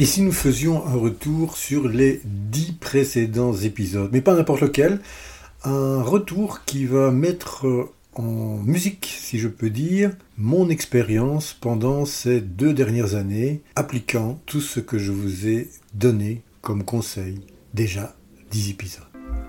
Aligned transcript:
Et 0.00 0.04
si 0.04 0.22
nous 0.22 0.30
faisions 0.30 0.86
un 0.86 0.94
retour 0.94 1.56
sur 1.56 1.88
les 1.88 2.20
dix 2.24 2.70
précédents 2.70 3.52
épisodes, 3.52 4.10
mais 4.12 4.20
pas 4.20 4.36
n'importe 4.36 4.60
lequel, 4.60 5.00
un 5.64 6.02
retour 6.02 6.60
qui 6.64 6.84
va 6.84 7.10
mettre 7.10 7.90
en 8.14 8.58
musique, 8.58 9.12
si 9.20 9.40
je 9.40 9.48
peux 9.48 9.70
dire, 9.70 10.12
mon 10.36 10.68
expérience 10.68 11.52
pendant 11.52 12.04
ces 12.04 12.40
deux 12.40 12.72
dernières 12.72 13.16
années, 13.16 13.60
appliquant 13.74 14.40
tout 14.46 14.60
ce 14.60 14.78
que 14.78 14.98
je 14.98 15.10
vous 15.10 15.48
ai 15.48 15.68
donné 15.94 16.42
comme 16.62 16.84
conseil, 16.84 17.40
déjà 17.74 18.14
dix 18.52 18.70
épisodes. 18.70 19.02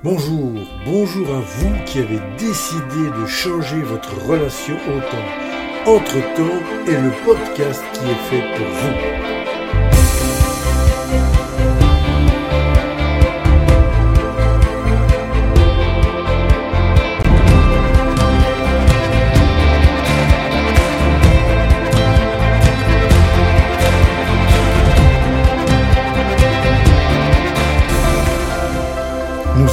Bonjour, 0.04 0.52
bonjour 0.84 1.30
à 1.30 1.42
vous 1.42 1.76
qui 1.86 2.00
avez 2.00 2.20
décidé 2.40 3.22
de 3.22 3.28
changer 3.28 3.84
votre 3.84 4.18
relation 4.26 4.74
au 4.74 5.00
temps. 5.00 5.92
Entre-temps 5.94 6.88
est 6.88 7.00
le 7.00 7.12
podcast 7.24 7.84
qui 7.94 8.06
est 8.06 8.30
fait 8.32 8.58
pour 8.58 8.66
vous. 8.66 9.39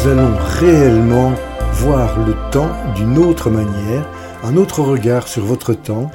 Allons 0.07 0.37
réellement 0.37 1.35
voir 1.73 2.25
le 2.25 2.35
temps 2.53 2.71
d'une 2.95 3.19
autre 3.19 3.51
manière, 3.51 4.09
un 4.45 4.57
autre 4.57 4.81
regard 4.83 5.27
sur 5.27 5.45
votre 5.45 5.75
temps, 5.75 6.11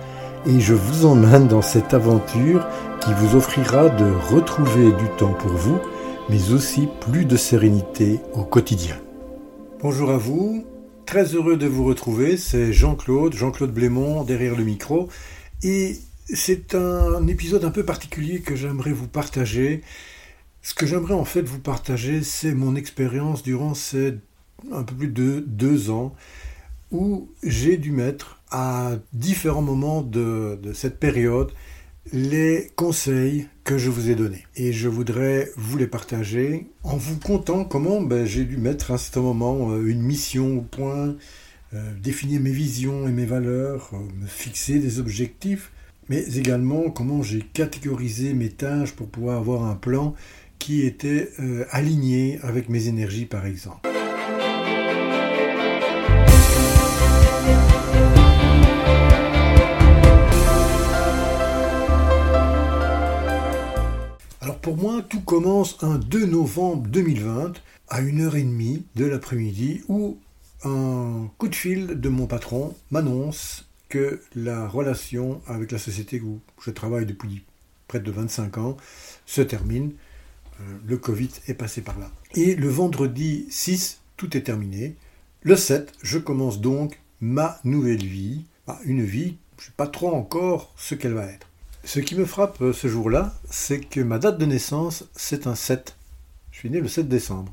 et 0.48 0.62
je 0.62 0.74
vous 0.74 1.06
emmène 1.06 1.48
dans 1.48 1.62
cette 1.62 1.94
aventure 1.94 2.66
qui 3.02 3.14
vous 3.14 3.36
offrira 3.36 3.90
de 3.90 4.06
retrouver 4.34 4.94
du 4.94 5.10
temps 5.18 5.34
pour 5.34 5.52
vous, 5.52 5.78
mais 6.30 6.54
aussi 6.54 6.88
plus 7.02 7.26
de 7.26 7.36
sérénité 7.36 8.22
au 8.34 8.44
quotidien. 8.44 8.96
Bonjour 9.82 10.12
à 10.12 10.18
vous, 10.18 10.64
très 11.06 11.26
heureux 11.36 11.58
de 11.58 11.68
vous 11.68 11.84
retrouver, 11.84 12.38
c'est 12.38 12.72
Jean-Claude, 12.72 13.34
Jean-Claude 13.34 13.74
Blémont 13.74 14.24
derrière 14.24 14.56
le 14.56 14.64
micro, 14.64 15.10
et 15.64 15.98
c'est 16.34 16.76
un 16.76 17.28
épisode 17.28 17.66
un 17.66 17.72
peu 17.72 17.84
particulier 17.84 18.40
que 18.40 18.56
j'aimerais 18.56 18.94
vous 18.94 19.08
partager 19.08 19.82
ce 20.62 20.74
que 20.74 20.86
j'aimerais 20.86 21.14
en 21.14 21.26
fait 21.26 21.42
vous 21.42 21.60
partager, 21.60 22.22
c'est 22.24 22.54
mon 22.54 22.76
expérience 22.76 23.44
durant 23.44 23.74
ces 23.74 24.18
un 24.72 24.84
peu 24.84 24.96
plus 24.96 25.08
de 25.08 25.44
deux 25.48 25.90
ans 25.90 26.14
où 26.92 27.30
j'ai 27.44 27.78
dû 27.78 27.92
mettre 27.92 28.42
à 28.52 28.92
différents 29.14 29.62
moments 29.62 30.02
de, 30.02 30.60
cette 30.74 31.00
période 31.00 31.52
les 32.12 32.72
conseils 32.76 33.48
que 33.64 33.78
je 33.78 33.90
vous 33.90 34.10
ai 34.10 34.16
donnés. 34.16 34.46
Et 34.56 34.74
je 34.74 34.90
voudrais 34.90 35.50
vous 35.56 35.78
les 35.78 35.88
partager 35.88 36.68
en 36.84 36.98
vous 36.98 37.18
contant 37.18 37.64
comment 37.64 38.02
ben, 38.02 38.26
j'ai 38.26 38.44
dû 38.44 38.58
mettre 38.58 38.92
à 38.92 38.98
ce 38.98 39.18
moment 39.20 39.72
euh, 39.72 39.88
une 39.88 40.02
mission 40.02 40.58
au 40.58 40.62
point, 40.62 41.16
euh, 41.74 41.94
définir 42.02 42.42
mes 42.42 42.52
visions 42.52 43.08
et 43.08 43.12
mes 43.12 43.26
valeurs, 43.26 43.92
euh, 43.94 43.98
me 44.20 44.26
fixer 44.26 44.80
des 44.80 45.00
objectifs, 45.00 45.72
mais 46.10 46.24
également 46.36 46.90
comment 46.90 47.22
j'ai 47.22 47.42
catégorisé 47.42 48.34
mes 48.34 48.50
tâches 48.50 48.94
pour 48.94 49.08
pouvoir 49.08 49.38
avoir 49.38 49.64
un 49.64 49.76
plan 49.76 50.16
qui 50.62 50.86
était 50.86 51.32
euh, 51.40 51.66
avec 52.44 52.70
mes 52.70 52.88
énergies 52.88 53.26
par 53.26 53.48
exemple. 53.48 53.90
Alors 64.40 64.60
pour 64.60 64.78
moi, 64.78 65.02
tout 65.02 65.22
commence 65.22 65.78
un 65.82 65.98
2 65.98 66.28
novembre 66.28 66.88
2020 66.90 67.54
à 67.90 68.02
1h30 68.04 68.84
de 68.96 69.06
l'après-midi 69.06 69.82
où 69.88 70.20
un 70.64 71.28
coup 71.40 71.48
de 71.48 71.56
fil 71.56 72.00
de 72.00 72.10
mon 72.10 72.28
patron 72.28 72.76
m'annonce 72.92 73.68
que 73.90 74.22
la 74.36 74.68
relation 74.68 75.42
avec 75.48 75.72
la 75.72 75.80
société 75.80 76.22
où 76.22 76.40
je 76.64 76.70
travaille 76.70 77.08
depuis 77.08 77.44
près 77.88 78.00
de 78.00 78.12
25 78.12 78.60
ans 78.60 78.78
se 79.26 79.42
termine 79.42 79.94
le 80.86 80.98
Covid 80.98 81.30
est 81.48 81.54
passé 81.54 81.82
par 81.82 82.00
là. 82.00 82.12
Et 82.36 82.56
le 82.56 82.70
vendredi 82.70 83.46
6, 83.50 84.00
tout 84.18 84.36
est 84.38 84.42
terminé. 84.42 84.96
Le 85.42 85.56
7, 85.56 85.94
je 86.02 86.20
commence 86.20 86.62
donc 86.62 87.00
ma 87.20 87.60
nouvelle 87.64 88.06
vie. 88.06 88.46
Bah, 88.68 88.80
une 88.86 89.04
vie, 89.04 89.38
je 89.58 89.64
ne 89.64 89.66
sais 89.68 89.74
pas 89.76 89.88
trop 89.88 90.14
encore 90.14 90.74
ce 90.78 90.96
qu'elle 90.96 91.14
va 91.14 91.26
être. 91.26 91.48
Ce 91.84 92.00
qui 92.00 92.16
me 92.16 92.26
frappe 92.26 92.62
euh, 92.62 92.74
ce 92.74 92.88
jour-là, 92.88 93.34
c'est 93.50 93.80
que 93.80 94.02
ma 94.02 94.20
date 94.20 94.38
de 94.38 94.46
naissance, 94.46 95.06
c'est 95.16 95.48
un 95.48 95.56
7. 95.56 95.96
Je 96.52 96.60
suis 96.60 96.70
né 96.70 96.80
le 96.80 96.88
7 96.88 97.08
décembre. 97.08 97.52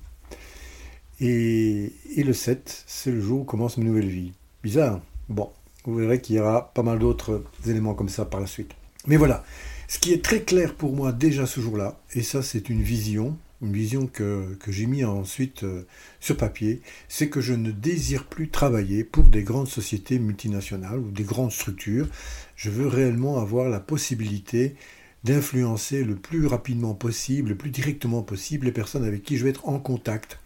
Et, 1.20 1.92
et 2.14 2.22
le 2.22 2.32
7, 2.32 2.84
c'est 2.86 3.10
le 3.10 3.20
jour 3.20 3.41
où 3.41 3.44
commence 3.44 3.78
ma 3.78 3.84
nouvelle 3.84 4.08
vie. 4.08 4.32
Bizarre. 4.62 5.00
Bon, 5.28 5.50
vous 5.84 5.94
verrez 5.97 6.20
qu'il 6.20 6.36
y 6.36 6.41
aura 6.41 6.72
pas 6.74 6.82
mal 6.82 6.98
d'autres 6.98 7.42
éléments 7.66 7.94
comme 7.94 8.08
ça 8.08 8.24
par 8.26 8.41
la 8.41 8.47
suite. 8.47 8.72
Mais 9.06 9.16
voilà, 9.16 9.44
ce 9.88 9.99
qui 9.99 10.12
est 10.12 10.22
très 10.22 10.43
clair 10.43 10.75
pour 10.75 10.94
moi 10.94 11.12
déjà 11.12 11.47
ce 11.47 11.62
jour-là, 11.62 11.99
et 12.15 12.22
ça 12.22 12.43
c'est 12.43 12.69
une 12.69 12.82
vision, 12.82 13.38
une 13.62 13.72
vision 13.72 14.06
que, 14.06 14.59
j'ai 14.69 14.84
mis 14.84 15.03
ensuite 15.03 15.65
euh, 15.65 15.87
sur 16.21 16.37
papier, 16.37 16.82
c'est 17.09 17.31
que 17.31 17.41
je 17.41 17.54
ne 17.54 17.71
désire 17.71 18.27
plus 18.27 18.50
travailler 18.50 19.03
pour 19.03 19.25
des 19.25 19.43
grandes 19.43 19.66
sociétés 19.66 20.19
multinationales 20.19 20.98
ou 20.98 21.10
des 21.10 21.25
grandes 21.25 21.53
structures. 21.53 22.06
Je 22.54 22.69
veux 22.69 22.87
réellement 22.87 23.41
avoir 23.41 23.71
la 23.71 23.81
possibilité 23.81 24.77
d'influencer 25.25 26.04
le 26.04 26.16
plus 26.16 26.47
rapidement 26.47 26.94
possible, 26.94 27.48
le 27.48 27.56
plus 27.56 27.71
directement 27.71 28.22
possible 28.22 28.66
les 28.66 28.72
personnes 28.72 29.04
avec 29.04 29.22
qui 29.22 29.38
je 29.38 29.44
vais 29.44 29.50
être 29.50 29.69
en 29.69 29.78
contact. 29.78 30.38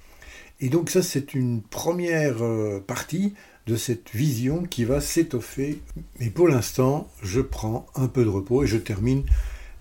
Et 0.61 0.69
donc 0.69 0.89
ça 0.89 1.03
c'est 1.03 1.35
une 1.35 1.63
première 1.63 2.45
euh, 2.45 2.79
partie 2.79 3.35
de 3.67 3.77
cette 3.77 4.11
vision 4.15 4.65
qui 4.65 4.85
va 4.85 5.01
s'étoffer. 5.01 5.81
Mais 6.21 6.31
pour 6.31 6.49
l'instant, 6.49 7.11
je 7.23 7.41
prends 7.41 7.87
un 7.95 8.09
peu 8.09 8.25
de 8.25 8.29
repos 8.29 8.65
et 8.65 8.67
je 8.67 8.77
termine 8.77 9.25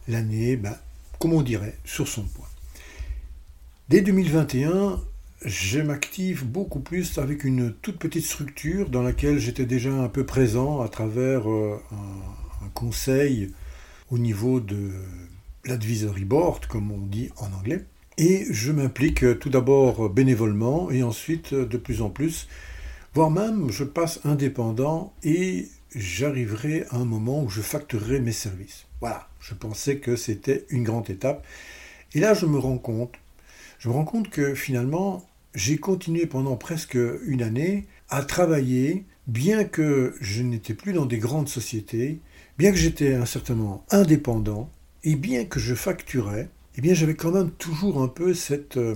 l'année, 0.08 0.56
ben, 0.56 0.76
comme 1.20 1.34
on 1.34 1.42
dirait, 1.42 1.78
sur 1.86 2.08
son 2.08 2.24
point. 2.24 2.48
Dès 3.90 4.02
2021, 4.02 5.02
je 5.44 5.80
m'active 5.80 6.46
beaucoup 6.46 6.80
plus 6.80 7.18
avec 7.18 7.44
une 7.44 7.74
toute 7.74 7.98
petite 7.98 8.26
structure 8.26 8.90
dans 8.90 9.02
laquelle 9.02 9.40
j'étais 9.40 9.66
déjà 9.66 9.92
un 9.92 10.08
peu 10.08 10.26
présent 10.26 10.82
à 10.82 10.88
travers 10.88 11.50
euh, 11.50 11.82
un, 11.92 12.70
conseil 12.74 13.52
au 14.12 14.18
niveau 14.18 14.62
de 14.62 14.92
l'advisory 15.66 16.24
board, 16.24 16.68
comme 16.68 16.92
on 16.92 17.06
dit 17.06 17.30
en 17.38 17.52
anglais. 17.52 17.84
Et 18.18 18.46
je 18.50 18.72
m'implique 18.72 19.40
tout 19.40 19.50
d'abord 19.50 20.10
bénévolement 20.10 20.90
et 20.90 21.04
ensuite 21.04 21.54
de 21.54 21.78
plus 21.78 22.02
en 22.02 22.10
plus 22.10 22.48
voire 23.14 23.32
même 23.32 23.72
je 23.72 23.84
passe 23.84 24.20
indépendant 24.24 25.14
et 25.24 25.68
j'arriverai 25.96 26.86
à 26.90 26.98
un 26.98 27.06
moment 27.06 27.44
où 27.44 27.50
je 27.50 27.62
facturerai 27.62 28.20
mes 28.20 28.32
services. 28.32 28.86
Voilà, 29.02 29.28
je 29.40 29.54
pensais 29.54 29.98
que 29.98 30.16
c'était 30.16 30.66
une 30.70 30.84
grande 30.84 31.10
étape. 31.10 31.46
Et 32.14 32.20
là, 32.20 32.34
je 32.34 32.46
me 32.46 32.58
rends 32.58 32.78
compte, 32.78 33.16
je 33.80 33.90
me 33.90 33.94
rends 33.94 34.06
compte 34.06 34.30
que 34.30 34.54
finalement, 34.54 35.26
j'ai 35.56 35.78
continué 35.78 36.26
pendant 36.26 36.56
presque 36.56 36.98
une 37.26 37.42
année 37.42 37.88
à 38.10 38.24
travailler, 38.24 39.06
bien 39.28 39.64
que 39.64 40.16
je 40.22 40.44
n'étais 40.44 40.74
plus 40.74 40.94
dans 40.94 41.06
des 41.06 41.18
grandes 41.18 41.50
sociétés, 41.50 42.20
bien 42.58 42.72
que 42.72 42.78
j'étais 42.78 43.14
un 43.14 43.26
certain 43.26 43.56
moment 43.56 43.86
indépendant, 43.92 44.70
et 45.04 45.16
bien 45.16 45.46
que 45.46 45.60
je 45.60 45.74
facturais, 45.74 46.50
eh 46.78 46.82
bien 46.82 46.94
j'avais 46.94 47.16
quand 47.16 47.32
même 47.32 47.52
toujours 47.52 48.02
un 48.02 48.08
peu 48.08 48.34
cette, 48.34 48.78
euh, 48.78 48.96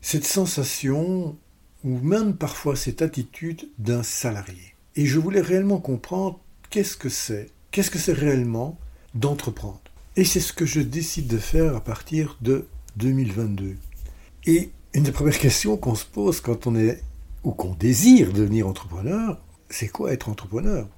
cette 0.00 0.24
sensation 0.24 1.36
ou 1.84 1.98
même 1.98 2.34
parfois 2.34 2.76
cette 2.76 3.02
attitude 3.02 3.68
d'un 3.78 4.02
salarié. 4.02 4.74
Et 4.96 5.06
je 5.06 5.18
voulais 5.18 5.42
réellement 5.42 5.78
comprendre 5.78 6.40
qu'est-ce 6.70 6.96
que 6.96 7.10
c'est, 7.10 7.50
qu'est-ce 7.70 7.90
que 7.90 7.98
c'est 7.98 8.14
réellement 8.14 8.78
d'entreprendre. 9.14 9.80
Et 10.16 10.24
c'est 10.24 10.40
ce 10.40 10.52
que 10.52 10.66
je 10.66 10.80
décide 10.80 11.26
de 11.26 11.38
faire 11.38 11.76
à 11.76 11.80
partir 11.80 12.38
de 12.40 12.66
2022. 12.96 13.76
Et 14.46 14.70
une 14.94 15.02
des 15.02 15.12
premières 15.12 15.38
questions 15.38 15.76
qu'on 15.76 15.94
se 15.94 16.04
pose 16.04 16.40
quand 16.40 16.66
on 16.66 16.74
est 16.76 17.02
ou 17.42 17.52
qu'on 17.52 17.74
désire 17.74 18.32
devenir 18.32 18.66
entrepreneur, 18.66 19.38
c'est 19.68 19.88
quoi 19.88 20.12
être 20.12 20.28
entrepreneur? 20.28 20.88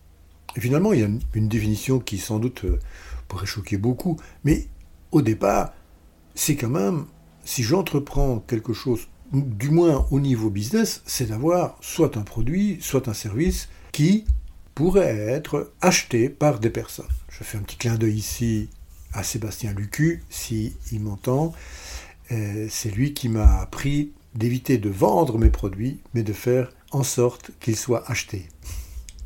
Et 0.54 0.60
finalement, 0.60 0.92
il 0.92 1.00
y 1.00 1.02
a 1.02 1.08
une, 1.34 1.48
définition 1.48 1.98
qui 1.98 2.18
sans 2.18 2.38
doute 2.38 2.64
euh, 2.64 2.78
pourrait 3.26 3.46
choquer 3.46 3.76
beaucoup, 3.76 4.18
mais 4.44 4.68
au 5.10 5.22
départ, 5.22 5.72
c'est 6.34 6.56
quand 6.56 6.68
même, 6.68 7.06
si 7.44 7.62
j'entreprends 7.62 8.38
quelque 8.40 8.72
chose 8.72 9.08
du 9.32 9.70
moins 9.70 10.06
au 10.10 10.20
niveau 10.20 10.50
business, 10.50 11.02
c'est 11.06 11.26
d'avoir 11.26 11.76
soit 11.80 12.16
un 12.16 12.22
produit, 12.22 12.78
soit 12.80 13.08
un 13.08 13.14
service 13.14 13.68
qui 13.92 14.24
pourrait 14.74 15.16
être 15.16 15.72
acheté 15.80 16.28
par 16.28 16.60
des 16.60 16.70
personnes. 16.70 17.06
Je 17.30 17.44
fais 17.44 17.58
un 17.58 17.62
petit 17.62 17.76
clin 17.76 17.96
d'œil 17.96 18.16
ici 18.16 18.68
à 19.12 19.22
Sébastien 19.22 19.72
Lucu, 19.72 20.22
si 20.30 20.74
il 20.92 21.00
m'entend. 21.00 21.54
Euh, 22.32 22.66
c'est 22.70 22.90
lui 22.90 23.14
qui 23.14 23.28
m'a 23.28 23.60
appris 23.60 24.12
d'éviter 24.34 24.78
de 24.78 24.90
vendre 24.90 25.38
mes 25.38 25.50
produits, 25.50 25.98
mais 26.14 26.22
de 26.22 26.32
faire 26.32 26.70
en 26.90 27.02
sorte 27.02 27.50
qu'ils 27.60 27.76
soient 27.76 28.04
achetés. 28.10 28.46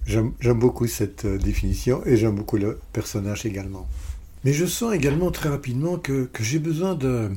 J'aime 0.06 0.32
beaucoup 0.58 0.86
cette 0.86 1.24
euh, 1.24 1.38
définition 1.38 2.04
et 2.06 2.16
j'aime 2.16 2.34
beaucoup 2.34 2.56
le 2.56 2.80
personnage 2.92 3.46
également. 3.46 3.88
Mais 4.44 4.52
je 4.52 4.64
sens 4.64 4.94
également 4.94 5.30
très 5.30 5.48
rapidement 5.48 5.98
que, 5.98 6.28
j'ai 6.40 6.58
besoin 6.58 6.94
de, 6.94 7.30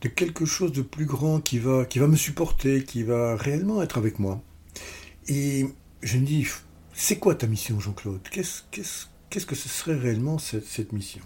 de, 0.00 0.08
quelque 0.08 0.44
chose 0.44 0.72
de 0.72 0.82
plus 0.82 1.06
grand 1.06 1.40
qui 1.40 1.58
va, 1.58 1.84
qui 1.84 1.98
va 1.98 2.06
me 2.06 2.16
supporter, 2.16 2.84
qui 2.84 3.02
va 3.02 3.36
réellement 3.36 3.82
être 3.82 3.98
avec 3.98 4.18
moi. 4.18 4.42
Et 5.28 5.66
je 6.02 6.18
me 6.18 6.24
dis, 6.24 6.46
c'est 6.92 7.18
quoi 7.18 7.34
ta 7.34 7.46
mission, 7.46 7.80
Jean-Claude? 7.80 8.22
Qu'est-ce, 8.30 8.62
qu'est-ce, 8.70 9.06
qu'est-ce 9.30 9.46
que 9.46 9.54
ce 9.54 9.68
serait 9.68 9.96
réellement 9.96 10.38
cette, 10.38 10.66
cette 10.66 10.92
mission? 10.92 11.22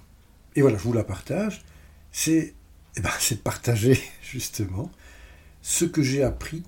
Et 0.57 0.63
voilà, 0.63 0.79
je 0.79 0.83
vous 0.83 0.93
la 0.93 1.05
partage. 1.05 1.65
C'est, 2.13 2.55
eh 2.97 3.01
ben, 3.01 3.11
de 3.31 3.37
partager 3.37 4.01
justement 4.23 4.91
ce 5.63 5.85
que 5.85 6.03
j'ai 6.03 6.23
appris 6.23 6.63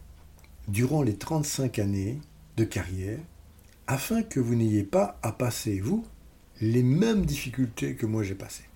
durant 0.69 1.03
les 1.03 1.17
35 1.17 1.79
années 1.79 2.21
de 2.57 2.65
carrière, 2.65 3.19
afin 3.87 4.23
que 4.23 4.39
vous 4.39 4.55
n'ayez 4.55 4.85
pas 4.85 5.19
à 5.23 5.33
passer, 5.33 5.81
vous, 5.81 6.05
les 6.61 6.83
mêmes 6.83 7.27
difficultés 7.27 7.97
que 7.97 8.07
moi 8.07 8.23
j'ai 8.23 8.35
passées. 8.35 8.69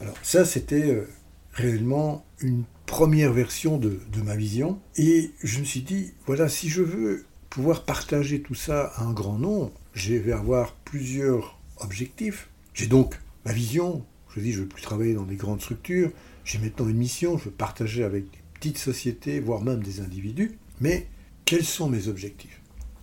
Alors 0.00 0.16
ça, 0.22 0.44
c'était 0.44 0.90
euh, 0.90 1.08
réellement 1.52 2.24
une 2.40 2.64
première 2.86 3.32
version 3.32 3.78
de, 3.78 4.00
ma 4.24 4.36
vision, 4.36 4.80
et 4.96 5.30
je 5.42 5.60
me 5.60 5.64
suis 5.64 5.82
dit, 5.82 6.12
voilà, 6.26 6.48
si 6.48 6.68
je 6.68 6.82
veux 6.82 7.24
pouvoir 7.50 7.84
partager 7.84 8.42
tout 8.42 8.54
ça 8.54 8.92
à 8.96 9.04
un 9.04 9.12
grand 9.12 9.38
nombre, 9.38 9.72
je 9.94 10.14
vais 10.14 10.32
avoir 10.32 10.74
plusieurs 10.76 11.58
objectifs. 11.78 12.48
J'ai 12.74 12.86
donc 12.86 13.18
ma 13.44 13.52
vision, 13.52 14.04
je 14.34 14.40
dis, 14.40 14.52
je 14.52 14.58
ne 14.58 14.62
veux 14.62 14.68
plus 14.68 14.82
travailler 14.82 15.14
dans 15.14 15.24
des 15.24 15.36
grandes 15.36 15.60
structures, 15.60 16.10
j'ai 16.44 16.58
maintenant 16.58 16.88
une 16.88 16.96
mission, 16.96 17.38
je 17.38 17.44
veux 17.44 17.50
partager 17.50 18.04
avec 18.04 18.24
des 18.24 18.38
petites 18.54 18.78
sociétés, 18.78 19.40
voire 19.40 19.62
même 19.62 19.82
des 19.82 20.00
individus, 20.00 20.58
mais 20.80 21.06
quels 21.44 21.64
sont 21.64 21.88
mes 21.88 22.08
objectifs? 22.08 22.60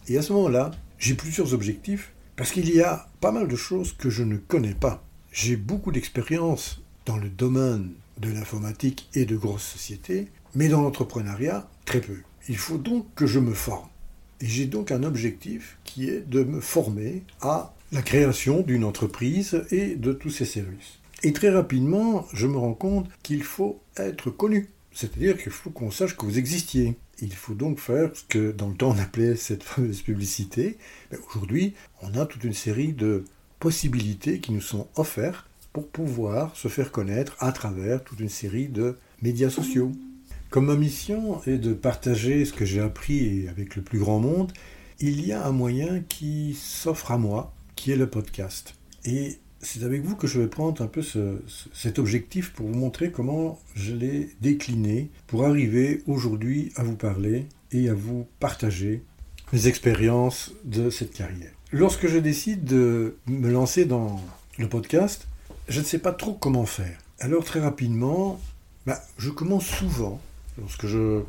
Et 0.08 0.18
à 0.18 0.22
ce 0.22 0.34
moment-là, 0.34 0.72
j'ai 0.98 1.14
plusieurs 1.14 1.54
objectifs 1.54 2.14
parce 2.36 2.52
qu'il 2.52 2.74
y 2.74 2.82
a 2.82 3.10
pas 3.22 3.32
mal 3.32 3.48
de 3.48 3.56
choses 3.56 3.94
que 3.94 4.10
je 4.10 4.24
ne 4.24 4.38
connais 4.38 4.74
pas. 4.74 5.04
J'ai 5.32 5.56
beaucoup 5.56 5.92
d'expérience 5.92 6.82
dans 7.10 7.18
le 7.18 7.30
domaine 7.30 7.90
de 8.20 8.30
l'informatique 8.30 9.10
et 9.16 9.26
de 9.26 9.36
grosses 9.36 9.66
sociétés, 9.66 10.28
mais 10.54 10.68
dans 10.68 10.84
l'entrepreneuriat, 10.84 11.68
très 11.84 12.02
peu. 12.02 12.18
Il 12.48 12.58
faut 12.58 12.78
donc 12.78 13.08
que 13.16 13.26
je 13.26 13.40
me 13.40 13.56
forme. 13.56 13.90
Et 14.42 14.46
j'ai 14.46 14.68
donc 14.68 14.92
un 14.92 15.02
objectif 15.02 15.80
qui 15.86 16.08
est 16.08 16.20
de 16.30 16.44
me 16.44 16.60
former 16.62 17.24
à 17.42 17.74
la 17.92 18.04
création 18.04 18.62
d'une 18.62 18.84
entreprise 18.84 19.64
et 19.72 19.96
de 19.96 20.14
tous 20.14 20.30
ses 20.30 20.46
services. 20.46 21.00
Et 21.24 21.34
très 21.34 21.50
rapidement, 21.50 22.28
je 22.32 22.46
me 22.46 22.58
rends 22.58 22.76
compte 22.76 23.10
qu'il 23.24 23.42
faut 23.42 23.80
être 23.98 24.30
connu. 24.30 24.70
C'est-à-dire 24.94 25.36
qu'il 25.42 25.52
faut 25.52 25.72
qu'on 25.72 25.90
sache 25.90 26.16
que 26.16 26.26
vous 26.26 26.38
existiez. 26.38 26.96
Il 27.24 27.34
faut 27.34 27.56
donc 27.56 27.80
faire 27.80 28.12
ce 28.14 28.24
que 28.24 28.52
dans 28.52 28.68
le 28.68 28.76
temps 28.76 28.92
on 28.96 29.00
appelait 29.00 29.36
cette 29.36 29.64
fameuse 29.64 30.04
publicité. 30.04 30.78
Aujourd'hui, 31.28 31.74
on 32.04 32.14
a 32.14 32.28
toute 32.28 32.44
une 32.44 32.54
série 32.54 32.94
de 32.94 33.26
possibilités 33.60 34.40
qui 34.40 34.52
nous 34.52 34.62
sont 34.62 34.88
offertes 34.96 35.49
pour 35.74 35.88
pouvoir 35.88 36.56
se 36.56 36.68
faire 36.68 36.92
connaître 36.92 37.36
à 37.40 37.52
travers 37.52 38.04
toute 38.04 38.20
une 38.20 38.30
série 38.30 38.68
de 38.68 38.98
médias 39.22 39.50
sociaux. 39.50 39.92
Comme 40.50 40.66
ma 40.66 40.76
mission 40.76 41.42
est 41.46 41.58
de 41.58 41.74
partager 41.74 42.44
ce 42.46 42.54
que 42.54 42.66
j'ai 42.66 42.80
appris 42.80 43.48
avec 43.48 43.76
le 43.76 43.82
plus 43.82 44.00
grand 44.00 44.20
monde, 44.20 44.52
il 45.00 45.26
y 45.26 45.32
a 45.32 45.46
un 45.46 45.52
moyen 45.52 46.02
qui 46.10 46.58
s'offre 46.60 47.12
à 47.12 47.18
moi, 47.18 47.54
qui 47.76 47.92
est 47.92 47.96
le 47.96 48.10
podcast. 48.10 48.76
Et 49.06 49.38
c'est 49.62 49.84
avec 49.84 50.04
vous 50.04 50.16
que 50.16 50.28
je 50.28 50.40
vais 50.40 50.48
prendre 50.48 50.82
un 50.82 50.88
peu 50.88 51.02
cet 51.74 52.00
objectif 52.00 52.52
pour 52.52 52.68
vous 52.68 52.78
montrer 52.78 53.12
comment 53.12 53.60
je 53.76 53.94
l'ai 53.94 54.30
décliné 54.42 55.10
pour 55.28 55.46
arriver 55.46 56.02
aujourd'hui 56.08 56.72
à 56.76 56.84
vous 56.84 56.96
parler 56.96 57.46
et 57.72 57.90
à 57.90 57.94
vous 57.94 58.28
partager 58.40 59.04
mes 59.54 59.68
expériences 59.68 60.52
de 60.64 60.90
cette 60.90 61.14
carrière. 61.14 61.52
Lorsque 61.72 62.08
je 62.08 62.18
décide 62.18 62.64
de 62.66 63.18
me 63.28 63.52
lancer 63.52 63.86
dans 63.86 64.20
le 64.58 64.68
podcast, 64.68 65.29
je 65.70 65.80
ne 65.80 65.86
sais 65.86 66.00
pas 66.00 66.12
trop 66.12 66.34
comment 66.34 66.66
faire. 66.66 66.98
Alors 67.20 67.44
très 67.44 67.60
rapidement, 67.60 68.40
bah, 68.86 69.00
je 69.18 69.30
commence 69.30 69.66
souvent, 69.66 70.20
lorsque 70.58 70.88
je 70.88 71.22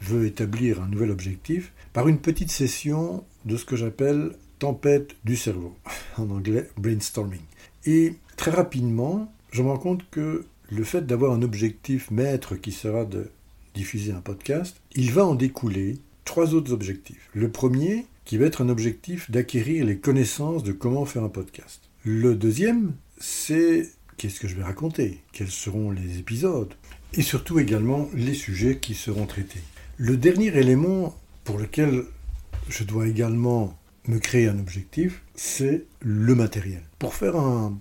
veux 0.00 0.26
établir 0.26 0.80
un 0.80 0.88
nouvel 0.88 1.10
objectif, 1.10 1.72
par 1.92 2.08
une 2.08 2.18
petite 2.18 2.50
session 2.50 3.24
de 3.44 3.56
ce 3.56 3.64
que 3.64 3.76
j'appelle 3.76 4.32
tempête 4.58 5.16
du 5.24 5.36
cerveau, 5.36 5.76
en 6.16 6.30
anglais 6.30 6.68
brainstorming. 6.76 7.40
Et 7.84 8.14
très 8.36 8.50
rapidement, 8.50 9.32
je 9.50 9.62
me 9.62 9.68
rends 9.68 9.78
compte 9.78 10.08
que 10.10 10.46
le 10.70 10.84
fait 10.84 11.06
d'avoir 11.06 11.32
un 11.32 11.42
objectif 11.42 12.10
maître 12.10 12.54
qui 12.54 12.72
sera 12.72 13.04
de 13.04 13.30
diffuser 13.74 14.12
un 14.12 14.20
podcast, 14.20 14.80
il 14.94 15.12
va 15.12 15.24
en 15.24 15.34
découler 15.34 15.98
trois 16.24 16.54
autres 16.54 16.72
objectifs. 16.72 17.30
Le 17.32 17.50
premier, 17.50 18.06
qui 18.24 18.36
va 18.36 18.46
être 18.46 18.60
un 18.62 18.68
objectif 18.68 19.30
d'acquérir 19.30 19.86
les 19.86 19.96
connaissances 19.96 20.62
de 20.62 20.72
comment 20.72 21.06
faire 21.06 21.24
un 21.24 21.30
podcast. 21.30 21.80
Le 22.04 22.34
deuxième, 22.34 22.92
c'est 23.18 23.90
qu'est-ce 24.16 24.40
que 24.40 24.48
je 24.48 24.56
vais 24.56 24.64
raconter, 24.64 25.22
quels 25.32 25.50
seront 25.50 25.90
les 25.90 26.18
épisodes, 26.18 26.74
et 27.14 27.22
surtout 27.22 27.58
également 27.58 28.08
les 28.14 28.34
sujets 28.34 28.78
qui 28.78 28.94
seront 28.94 29.26
traités. 29.26 29.62
Le 29.96 30.16
dernier 30.16 30.48
élément 30.56 31.16
pour 31.44 31.58
lequel 31.58 32.04
je 32.68 32.84
dois 32.84 33.08
également 33.08 33.78
me 34.06 34.18
créer 34.18 34.48
un 34.48 34.58
objectif, 34.58 35.22
c'est 35.34 35.84
le 36.00 36.34
matériel. 36.34 36.82
Pour 36.98 37.14
faire 37.14 37.36
un, 37.36 37.78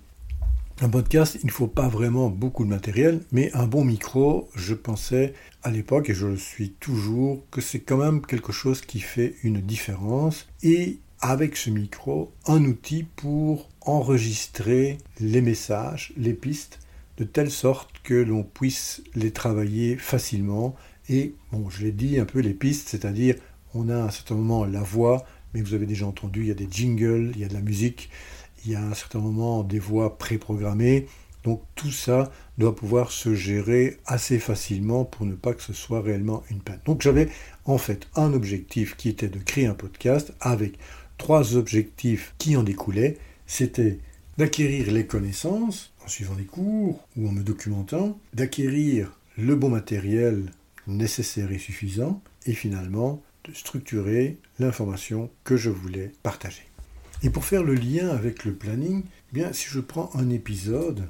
podcast, 0.92 1.38
il 1.42 1.48
ne 1.48 1.51
faut 1.51 1.68
pas 1.68 1.88
vraiment 1.88 2.30
beaucoup 2.30 2.63
de 2.63 2.69
matériel, 2.69 3.22
mais 3.31 3.51
un 3.54 3.66
bon 3.66 3.84
micro, 3.84 4.50
je 4.56 4.75
pensais 4.75 5.34
à 5.63 5.72
l'époque, 5.72 6.10
et 6.10 6.13
je 6.13 6.28
le 6.28 6.38
suis 6.38 6.72
toujours, 6.72 7.44
que 7.50 7.62
c'est 7.62 7.80
quand 7.80 7.98
même 7.98 8.25
quelque 8.25 8.51
chose 8.51 8.81
qui 8.81 9.00
fait 9.00 9.36
une 9.44 9.60
différence. 9.60 10.48
Et 10.62 11.00
avec 11.19 11.57
ce 11.57 11.69
micro, 11.69 12.31
un 12.45 12.63
outil 12.65 13.03
pour 13.03 13.69
enregistrer 13.81 14.97
les 15.19 15.41
messages, 15.41 16.13
les 16.17 16.33
pistes, 16.33 16.79
de 17.17 17.23
telle 17.23 17.49
sorte 17.49 17.89
que 18.03 18.13
l'on 18.13 18.43
puisse 18.43 19.01
les 19.15 19.31
travailler 19.31 19.97
facilement. 19.97 20.75
Et, 21.09 21.33
bon, 21.51 21.69
je 21.69 21.83
l'ai 21.83 21.91
dit 21.91 22.19
un 22.19 22.25
peu, 22.25 22.39
les 22.39 22.53
pistes, 22.53 22.89
c'est-à-dire 22.89 23.35
on 23.73 23.89
a 23.89 23.95
à 23.95 24.03
un 24.03 24.09
certain 24.11 24.35
moment 24.35 24.65
la 24.65 24.81
voix, 24.81 25.25
mais 25.53 25.61
vous 25.61 25.73
avez 25.73 25.85
déjà 25.85 26.05
entendu, 26.05 26.41
il 26.41 26.47
y 26.47 26.51
a 26.51 26.55
des 26.55 26.67
jingles, 26.69 27.31
il 27.35 27.41
y 27.41 27.43
a 27.43 27.47
de 27.47 27.53
la 27.53 27.61
musique, 27.61 28.09
il 28.65 28.71
y 28.71 28.75
a 28.75 28.81
à 28.81 28.85
un 28.85 28.93
certain 28.93 29.19
moment 29.19 29.63
des 29.63 29.79
voix 29.79 30.17
préprogrammées. 30.17 31.07
Donc 31.43 31.61
tout 31.75 31.91
ça 31.91 32.31
doit 32.57 32.75
pouvoir 32.75 33.11
se 33.11 33.33
gérer 33.33 33.97
assez 34.05 34.37
facilement 34.37 35.05
pour 35.05 35.25
ne 35.25 35.35
pas 35.35 35.53
que 35.53 35.61
ce 35.61 35.73
soit 35.73 36.01
réellement 36.01 36.43
une 36.51 36.59
peine. 36.59 36.81
Donc 36.85 37.01
j'avais 37.01 37.29
en 37.65 37.77
fait 37.77 38.07
un 38.15 38.33
objectif 38.33 38.97
qui 38.97 39.09
était 39.09 39.29
de 39.29 39.39
créer 39.39 39.65
un 39.65 39.73
podcast 39.73 40.33
avec 40.41 40.77
trois 41.17 41.55
objectifs 41.55 42.33
qui 42.37 42.55
en 42.55 42.63
découlaient. 42.63 43.17
C'était 43.45 43.99
d'acquérir 44.37 44.91
les 44.91 45.05
connaissances 45.05 45.93
en 46.03 46.07
suivant 46.07 46.35
des 46.35 46.45
cours 46.45 47.07
ou 47.15 47.27
en 47.27 47.31
me 47.31 47.43
documentant, 47.43 48.19
d'acquérir 48.33 49.17
le 49.37 49.55
bon 49.55 49.69
matériel 49.69 50.51
nécessaire 50.88 51.51
et 51.51 51.57
suffisant, 51.57 52.21
et 52.45 52.53
finalement 52.53 53.21
structurer 53.53 54.38
l'information 54.59 55.29
que 55.43 55.57
je 55.57 55.69
voulais 55.69 56.12
partager. 56.24 56.63
Et 57.24 57.29
pour 57.29 57.45
faire 57.45 57.63
le 57.63 57.74
lien 57.74 58.09
avec 58.09 58.45
le 58.45 58.53
planning, 58.53 59.03
eh 59.03 59.33
bien, 59.33 59.53
si 59.53 59.67
je 59.69 59.79
prends 59.79 60.12
un 60.15 60.29
épisode, 60.29 61.07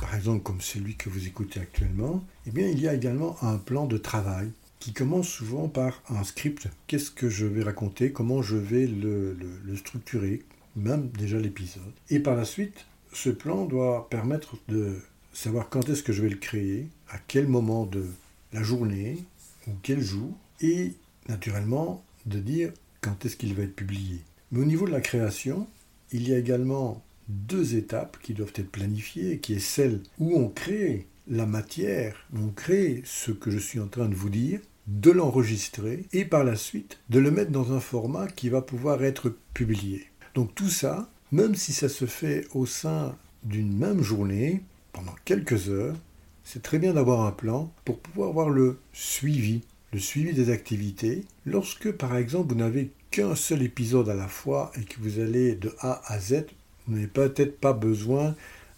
par 0.00 0.14
exemple 0.14 0.42
comme 0.42 0.60
celui 0.60 0.96
que 0.96 1.08
vous 1.08 1.26
écoutez 1.26 1.60
actuellement, 1.60 2.24
eh 2.46 2.50
il 2.70 2.80
y 2.80 2.88
a 2.88 2.94
également 2.94 3.36
un 3.42 3.58
plan 3.58 3.86
de 3.86 3.98
travail 3.98 4.50
qui 4.86 4.92
commence 4.92 5.26
souvent 5.26 5.66
par 5.66 6.00
un 6.10 6.22
script. 6.22 6.68
Qu'est-ce 6.86 7.10
que 7.10 7.28
je 7.28 7.44
vais 7.44 7.64
raconter? 7.64 8.12
Comment 8.12 8.40
je 8.40 8.54
vais 8.54 8.86
le, 8.86 9.36
structurer? 9.74 10.44
Même 10.76 11.08
déjà 11.08 11.40
l'épisode. 11.40 11.82
Et 12.08 12.20
par 12.20 12.36
la 12.36 12.44
suite, 12.44 12.86
ce 13.12 13.30
plan 13.30 13.64
doit 13.64 14.08
permettre 14.08 14.58
de 14.68 15.00
savoir 15.32 15.70
quand 15.70 15.88
est-ce 15.88 16.04
que 16.04 16.12
je 16.12 16.22
vais 16.22 16.28
le 16.28 16.36
créer, 16.36 16.86
à 17.10 17.18
quel 17.18 17.48
moment 17.48 17.84
de 17.84 18.06
la 18.52 18.62
journée 18.62 19.18
ou 19.66 19.72
quel 19.82 20.00
jour, 20.00 20.30
et 20.60 20.92
naturellement, 21.28 22.04
de 22.26 22.38
dire 22.38 22.72
quand 23.00 23.26
est-ce 23.26 23.34
qu'il 23.34 23.54
va 23.54 23.64
être 23.64 23.74
publié. 23.74 24.20
Mais 24.52 24.60
au 24.60 24.66
niveau 24.66 24.86
de 24.86 24.92
la 24.92 25.00
création, 25.00 25.66
il 26.12 26.28
y 26.28 26.32
a 26.32 26.38
également 26.38 27.02
deux 27.28 27.74
étapes 27.74 28.18
qui 28.22 28.34
doivent 28.34 28.52
être 28.54 28.70
planifiées, 28.70 29.40
qui 29.40 29.54
est 29.54 29.58
celle 29.58 30.00
où 30.20 30.36
on 30.36 30.48
crée 30.48 31.08
la 31.26 31.44
matière, 31.44 32.24
on 32.32 32.50
crée 32.50 33.02
ce 33.04 33.32
que 33.32 33.50
je 33.50 33.58
suis 33.58 33.80
en 33.80 33.88
train 33.88 34.08
de 34.08 34.14
vous 34.14 34.30
dire, 34.30 34.60
de 34.86 35.10
l'enregistrer 35.10 36.06
et 36.12 36.24
par 36.24 36.44
la 36.44 36.56
suite 36.56 36.98
de 37.10 37.18
le 37.18 37.30
mettre 37.30 37.50
dans 37.50 37.72
un 37.72 37.80
format 37.80 38.28
qui 38.28 38.48
va 38.48 38.62
pouvoir 38.62 39.02
être 39.04 39.34
publié. 39.54 40.06
Donc 40.34 40.54
tout 40.54 40.68
ça, 40.68 41.08
même 41.32 41.54
si 41.54 41.72
ça 41.72 41.88
se 41.88 42.06
fait 42.06 42.46
au 42.54 42.66
sein 42.66 43.16
d'une 43.42 43.76
même 43.76 44.02
journée, 44.02 44.62
pendant 44.92 45.14
quelques 45.24 45.68
heures, 45.68 45.96
c'est 46.44 46.62
très 46.62 46.78
bien 46.78 46.94
d'avoir 46.94 47.26
un 47.26 47.32
plan 47.32 47.72
pour 47.84 47.98
pouvoir 47.98 48.32
voir 48.32 48.48
le 48.48 48.78
suivi 48.92 49.62
le 49.92 49.98
suivi 50.00 50.34
des 50.34 50.50
activités. 50.50 51.24
Lorsque, 51.44 51.90
par 51.90 52.16
exemple, 52.16 52.52
vous 52.52 52.58
n'avez 52.58 52.90
qu'un 53.10 53.34
seul 53.34 53.62
épisode 53.62 54.08
à 54.08 54.14
la 54.14 54.28
fois 54.28 54.70
et 54.78 54.84
que 54.84 55.00
vous 55.00 55.20
allez 55.20 55.54
de 55.54 55.74
A 55.80 56.02
à 56.12 56.18
Z, 56.18 56.44
vous 56.86 56.94
n'avez 56.94 57.06
peut-être 57.06 57.58
pas 57.58 57.72
besoin 57.72 58.34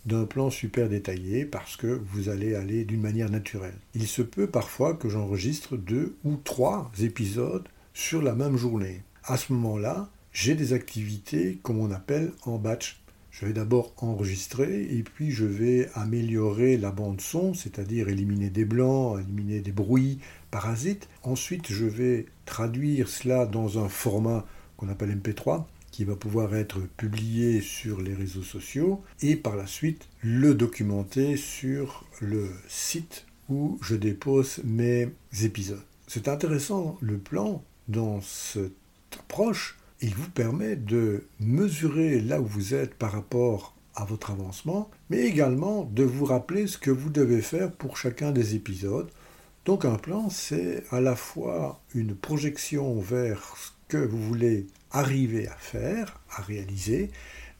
d'un 0.06 0.24
plan 0.24 0.50
super 0.50 0.88
détaillé 0.88 1.44
parce 1.44 1.76
que 1.76 2.00
vous 2.12 2.28
allez 2.28 2.54
aller 2.54 2.84
d'une 2.84 3.00
manière 3.00 3.30
naturelle. 3.30 3.78
Il 3.94 4.06
se 4.06 4.22
peut 4.22 4.46
parfois 4.46 4.94
que 4.94 5.08
j'enregistre 5.08 5.76
deux 5.76 6.16
ou 6.24 6.36
trois 6.36 6.90
épisodes 7.00 7.68
sur 7.94 8.22
la 8.22 8.34
même 8.34 8.56
journée. 8.56 9.02
À 9.24 9.36
ce 9.36 9.52
moment-là, 9.52 10.08
j'ai 10.32 10.54
des 10.54 10.72
activités 10.72 11.58
comme 11.62 11.78
on 11.78 11.90
appelle 11.90 12.32
en 12.44 12.58
batch. 12.58 13.00
Je 13.30 13.46
vais 13.46 13.52
d'abord 13.52 13.92
enregistrer 13.98 14.82
et 14.82 15.02
puis 15.02 15.30
je 15.30 15.44
vais 15.44 15.88
améliorer 15.94 16.76
la 16.76 16.90
bande 16.90 17.20
son, 17.20 17.54
c'est-à-dire 17.54 18.08
éliminer 18.08 18.50
des 18.50 18.64
blancs, 18.64 19.20
éliminer 19.20 19.60
des 19.60 19.72
bruits, 19.72 20.18
parasites. 20.50 21.08
Ensuite, 21.22 21.70
je 21.70 21.84
vais 21.84 22.26
traduire 22.46 23.08
cela 23.08 23.46
dans 23.46 23.78
un 23.84 23.88
format 23.88 24.46
qu'on 24.76 24.88
appelle 24.88 25.16
MP3 25.16 25.66
qui 25.90 26.04
va 26.04 26.16
pouvoir 26.16 26.54
être 26.54 26.80
publié 26.96 27.60
sur 27.60 28.00
les 28.00 28.14
réseaux 28.14 28.42
sociaux 28.42 29.02
et 29.20 29.36
par 29.36 29.56
la 29.56 29.66
suite 29.66 30.08
le 30.22 30.54
documenter 30.54 31.36
sur 31.36 32.04
le 32.20 32.50
site 32.68 33.26
où 33.48 33.78
je 33.82 33.94
dépose 33.94 34.60
mes 34.64 35.08
épisodes. 35.42 35.82
C'est 36.06 36.28
intéressant 36.28 36.96
le 37.00 37.18
plan 37.18 37.62
dans 37.88 38.20
cette 38.20 38.72
approche. 39.18 39.78
Il 40.00 40.14
vous 40.14 40.30
permet 40.30 40.76
de 40.76 41.24
mesurer 41.40 42.20
là 42.20 42.40
où 42.40 42.46
vous 42.46 42.74
êtes 42.74 42.94
par 42.94 43.12
rapport 43.12 43.74
à 43.94 44.04
votre 44.04 44.30
avancement, 44.30 44.90
mais 45.10 45.22
également 45.22 45.84
de 45.84 46.04
vous 46.04 46.24
rappeler 46.24 46.66
ce 46.66 46.78
que 46.78 46.90
vous 46.90 47.10
devez 47.10 47.42
faire 47.42 47.72
pour 47.72 47.96
chacun 47.96 48.30
des 48.30 48.54
épisodes. 48.54 49.10
Donc 49.64 49.84
un 49.84 49.96
plan, 49.96 50.30
c'est 50.30 50.84
à 50.90 51.00
la 51.00 51.16
fois 51.16 51.82
une 51.94 52.14
projection 52.14 53.00
vers 53.00 53.54
ce 53.56 53.70
que 53.88 53.96
vous 53.96 54.22
voulez 54.22 54.66
arriver 54.90 55.48
à 55.48 55.56
faire, 55.56 56.20
à 56.30 56.42
réaliser, 56.42 57.10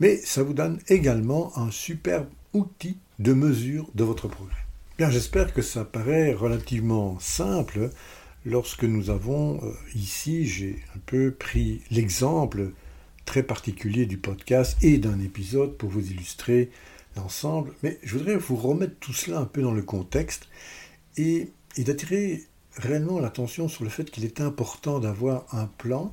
mais 0.01 0.17
ça 0.17 0.43
vous 0.43 0.55
donne 0.55 0.79
également 0.89 1.57
un 1.59 1.71
superbe 1.71 2.29
outil 2.53 2.99
de 3.19 3.33
mesure 3.33 3.91
de 3.95 4.05
votre 4.05 4.29
progrès. 4.29 4.55
Bien, 4.99 5.11
j'espère 5.11 5.53
que 5.53 5.63
ça 5.63 5.85
paraît 5.85 6.33
relativement 6.33 7.19
simple 7.21 7.91
lorsque 8.45 8.85
nous 8.85 9.11
avons 9.11 9.63
euh, 9.63 9.73
ici, 9.95 10.47
j'ai 10.47 10.83
un 10.97 10.99
peu 11.07 11.31
pris 11.31 11.83
l'exemple 11.91 12.73
très 13.25 13.43
particulier 13.43 14.07
du 14.07 14.17
podcast 14.17 14.77
et 14.83 14.99
d'un 14.99 15.21
épisode 15.21 15.77
pour 15.77 15.91
vous 15.91 16.11
illustrer 16.11 16.71
l'ensemble, 17.17 17.73
mais 17.83 17.99
je 18.03 18.17
voudrais 18.17 18.37
vous 18.37 18.57
remettre 18.57 18.95
tout 19.01 19.13
cela 19.13 19.39
un 19.39 19.45
peu 19.45 19.61
dans 19.61 19.73
le 19.73 19.83
contexte 19.83 20.49
et, 21.17 21.51
et 21.77 21.85
d'attirer 21.85 22.45
réellement 22.79 23.19
l'attention 23.19 23.69
sur 23.69 23.85
le 23.85 23.91
fait 23.91 24.11
qu'il 24.11 24.25
est 24.25 24.41
important 24.41 24.99
d'avoir 24.99 25.45
un 25.55 25.67
plan 25.67 26.13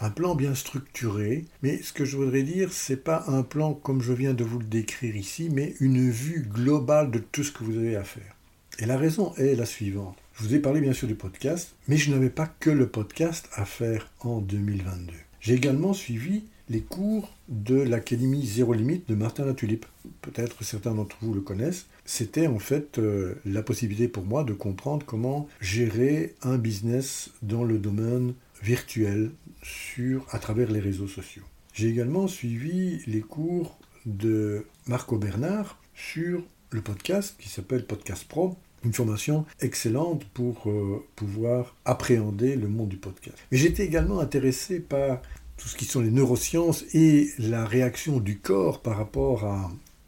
un 0.00 0.10
plan 0.10 0.34
bien 0.34 0.54
structuré, 0.54 1.46
mais 1.62 1.80
ce 1.82 1.92
que 1.92 2.04
je 2.04 2.16
voudrais 2.16 2.42
dire, 2.42 2.72
c'est 2.72 3.02
pas 3.02 3.24
un 3.28 3.42
plan 3.42 3.72
comme 3.72 4.02
je 4.02 4.12
viens 4.12 4.34
de 4.34 4.44
vous 4.44 4.58
le 4.58 4.64
décrire 4.66 5.16
ici, 5.16 5.48
mais 5.50 5.74
une 5.80 6.10
vue 6.10 6.46
globale 6.46 7.10
de 7.10 7.18
tout 7.18 7.42
ce 7.42 7.52
que 7.52 7.64
vous 7.64 7.78
avez 7.78 7.96
à 7.96 8.04
faire. 8.04 8.36
Et 8.78 8.84
la 8.84 8.98
raison 8.98 9.34
est 9.36 9.54
la 9.54 9.64
suivante. 9.64 10.18
Je 10.34 10.44
vous 10.44 10.54
ai 10.54 10.58
parlé 10.58 10.82
bien 10.82 10.92
sûr 10.92 11.08
du 11.08 11.14
podcast, 11.14 11.74
mais 11.88 11.96
je 11.96 12.10
n'avais 12.10 12.28
pas 12.28 12.46
que 12.46 12.68
le 12.68 12.88
podcast 12.88 13.48
à 13.54 13.64
faire 13.64 14.10
en 14.20 14.40
2022. 14.40 15.14
J'ai 15.40 15.54
également 15.54 15.94
suivi 15.94 16.44
les 16.68 16.80
cours 16.80 17.32
de 17.48 17.76
l'Académie 17.76 18.44
Zéro 18.44 18.72
Limite 18.72 19.08
de 19.08 19.14
Martin 19.14 19.44
Latulipe. 19.44 19.86
Peut-être 20.20 20.64
certains 20.64 20.94
d'entre 20.94 21.16
vous 21.20 21.34
le 21.34 21.40
connaissent. 21.40 21.86
C'était 22.04 22.46
en 22.46 22.58
fait 22.58 22.98
euh, 22.98 23.34
la 23.44 23.62
possibilité 23.62 24.08
pour 24.08 24.24
moi 24.24 24.44
de 24.44 24.52
comprendre 24.52 25.06
comment 25.06 25.48
gérer 25.60 26.34
un 26.42 26.58
business 26.58 27.30
dans 27.42 27.64
le 27.64 27.78
domaine 27.78 28.34
virtuel 28.62 29.30
sur, 29.62 30.26
à 30.30 30.38
travers 30.38 30.70
les 30.70 30.80
réseaux 30.80 31.08
sociaux. 31.08 31.44
J'ai 31.72 31.88
également 31.88 32.26
suivi 32.26 33.02
les 33.06 33.20
cours 33.20 33.78
de 34.06 34.64
Marco 34.86 35.18
Bernard 35.18 35.78
sur 35.94 36.42
le 36.70 36.80
podcast 36.80 37.36
qui 37.38 37.48
s'appelle 37.48 37.84
Podcast 37.84 38.26
Pro, 38.26 38.56
une 38.84 38.92
formation 38.92 39.44
excellente 39.60 40.24
pour 40.32 40.68
euh, 40.68 41.04
pouvoir 41.16 41.76
appréhender 41.84 42.56
le 42.56 42.68
monde 42.68 42.88
du 42.88 42.96
podcast. 42.96 43.36
Mais 43.50 43.58
j'étais 43.58 43.84
également 43.84 44.20
intéressé 44.20 44.80
par 44.80 45.20
tout 45.56 45.68
ce 45.68 45.76
qui 45.76 45.84
sont 45.84 46.00
les 46.00 46.10
neurosciences 46.10 46.84
et 46.94 47.30
la 47.38 47.64
réaction 47.64 48.20
du 48.20 48.38
corps 48.38 48.82
par 48.82 48.96
rapport 48.96 49.44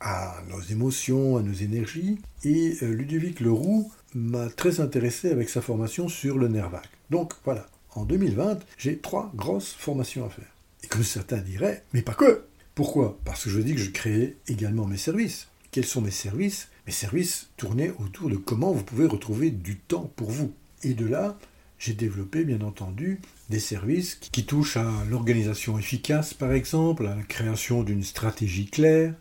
à, 0.00 0.43
nos 0.49 0.61
émotions, 0.61 1.37
à 1.37 1.43
nos 1.43 1.52
énergies. 1.52 2.19
Et 2.45 2.76
euh, 2.83 2.93
Ludovic 2.93 3.40
Leroux 3.40 3.90
m'a 4.14 4.49
très 4.49 4.81
intéressé 4.81 5.31
avec 5.31 5.49
sa 5.49 5.61
formation 5.61 6.09
sur 6.09 6.38
le 6.38 6.49
nerf 6.49 6.71
vague. 6.71 6.83
Donc 7.11 7.33
voilà, 7.45 7.67
en 7.95 8.05
2020, 8.05 8.61
j'ai 8.76 8.99
trois 8.99 9.33
grosses 9.35 9.73
formations 9.73 10.25
à 10.25 10.31
faire. 10.31 10.52
Et 10.85 10.87
comme 10.87 11.02
certains 11.02 11.38
diraient, 11.38 11.83
mais 11.93 12.02
pas 12.02 12.14
que 12.14 12.45
Pourquoi? 12.75 13.19
Parce 13.25 13.45
que 13.45 13.50
je 13.50 13.61
dis 13.61 13.75
que 13.75 13.81
je 13.81 13.90
crée 13.90 14.37
également 14.47 14.87
mes 14.87 14.97
services. 14.97 15.49
Quels 15.73 15.85
sont 15.85 16.00
mes 16.00 16.11
services? 16.11 16.69
Mes 16.87 16.93
services 16.93 17.50
tournaient 17.57 17.93
autour 17.99 18.31
de 18.31 18.37
comment 18.37 18.73
vous 18.73 18.85
pouvez 18.85 19.07
retrouver 19.07 19.50
du 19.50 19.76
temps 19.78 20.11
pour 20.17 20.31
vous. 20.31 20.52
Et 20.83 20.95
de 20.95 21.07
là, 21.07 21.37
j'ai 21.78 21.94
développé 21.94 22.44
bien 22.44 22.61
entendu 22.61 23.20
des 23.50 23.61
services 23.61 24.16
qui 24.16 24.44
touchent 24.44 24.76
à 24.76 25.04
l'organisation 25.08 25.78
efficace 25.78 26.35
par 26.35 26.52
exemple, 26.52 27.06
à 27.06 27.14
la 27.14 27.23
création 27.23 27.82
d'une 27.82 28.02
stratégie 28.02 28.66
claire, 28.66 29.14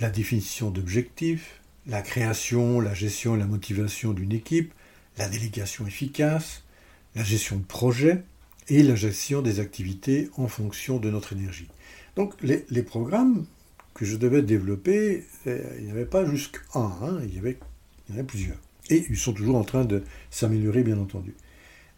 la 0.00 0.10
définition 0.10 0.70
d'objectifs, 0.70 1.60
la 1.86 2.02
création, 2.02 2.80
la 2.80 2.94
gestion 2.94 3.36
et 3.36 3.38
la 3.38 3.46
motivation 3.46 4.12
d'une 4.12 4.32
équipe, 4.32 4.72
la 5.18 5.28
délégation 5.28 5.86
efficace, 5.86 6.64
la 7.14 7.24
gestion 7.24 7.56
de 7.56 7.64
projet 7.64 8.22
et 8.68 8.82
la 8.82 8.94
gestion 8.94 9.42
des 9.42 9.60
activités 9.60 10.30
en 10.36 10.48
fonction 10.48 10.98
de 10.98 11.10
notre 11.10 11.32
énergie. 11.32 11.68
Donc 12.16 12.34
les, 12.42 12.82
programmes 12.82 13.46
que 13.94 14.04
je 14.04 14.16
devais 14.16 14.42
développer, 14.42 15.24
euh, 15.46 15.76
il 15.78 15.84
n'y 15.84 15.90
avait 15.90 16.06
pas 16.06 16.24
juste 16.24 16.60
un, 16.74 16.92
hein, 17.02 17.18
il, 17.22 17.34
y 17.34 17.38
il 17.38 17.56
y 18.08 18.12
en 18.12 18.14
avait 18.14 18.24
plusieurs. 18.24 18.56
Et 18.90 19.04
ils 19.08 19.16
sont 19.16 19.32
toujours 19.32 19.56
en 19.56 19.64
train 19.64 19.84
de 19.84 20.02
s'améliorer, 20.30 20.82
bien 20.82 20.98
entendu. 20.98 21.34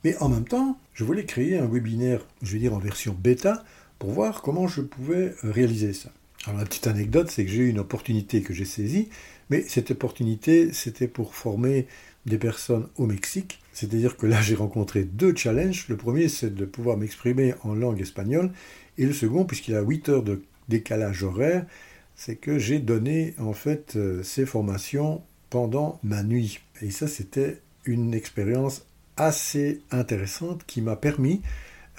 Mais 0.04 0.16
en 0.18 0.28
même 0.28 0.46
temps, 0.46 0.78
je 0.94 1.04
voulais 1.04 1.24
créer 1.24 1.58
un 1.58 1.66
webinaire, 1.66 2.26
je 2.42 2.52
vais 2.52 2.58
dire 2.58 2.74
en 2.74 2.78
version 2.78 3.16
bêta, 3.18 3.64
pour 3.98 4.10
voir 4.10 4.42
comment 4.42 4.68
je 4.68 4.80
pouvais 4.80 5.34
euh, 5.44 5.50
réaliser 5.50 5.92
ça. 5.92 6.10
Alors 6.46 6.60
la 6.60 6.64
petite 6.64 6.86
anecdote, 6.86 7.30
c'est 7.30 7.44
que 7.44 7.50
j'ai 7.50 7.64
eu 7.64 7.68
une 7.68 7.80
opportunité 7.80 8.42
que 8.42 8.54
j'ai 8.54 8.64
saisie, 8.64 9.08
mais 9.50 9.62
cette 9.62 9.90
opportunité, 9.90 10.72
c'était 10.72 11.08
pour 11.08 11.34
former 11.34 11.86
des 12.26 12.38
personnes 12.38 12.88
au 12.96 13.06
Mexique. 13.06 13.60
C'est-à-dire 13.72 14.16
que 14.16 14.26
là, 14.26 14.40
j'ai 14.42 14.54
rencontré 14.54 15.04
deux 15.04 15.34
challenges. 15.34 15.86
Le 15.88 15.96
premier, 15.96 16.28
c'est 16.28 16.54
de 16.54 16.64
pouvoir 16.64 16.96
m'exprimer 16.96 17.54
en 17.64 17.74
langue 17.74 18.00
espagnole. 18.00 18.50
Et 18.98 19.06
le 19.06 19.12
second, 19.12 19.44
puisqu'il 19.44 19.74
a 19.74 19.82
8 19.82 20.08
heures 20.08 20.22
de 20.22 20.42
décalage 20.68 21.24
horaire, 21.24 21.66
c'est 22.14 22.36
que 22.36 22.58
j'ai 22.58 22.78
donné 22.78 23.34
en 23.38 23.52
fait 23.52 23.94
euh, 23.96 24.22
ces 24.22 24.44
formations 24.44 25.22
pendant 25.50 25.98
ma 26.02 26.22
nuit. 26.22 26.60
Et 26.82 26.90
ça, 26.90 27.08
c'était 27.08 27.60
une 27.84 28.12
expérience 28.12 28.84
assez 29.18 29.82
intéressante 29.90 30.64
qui 30.66 30.80
m'a 30.80 30.96
permis 30.96 31.42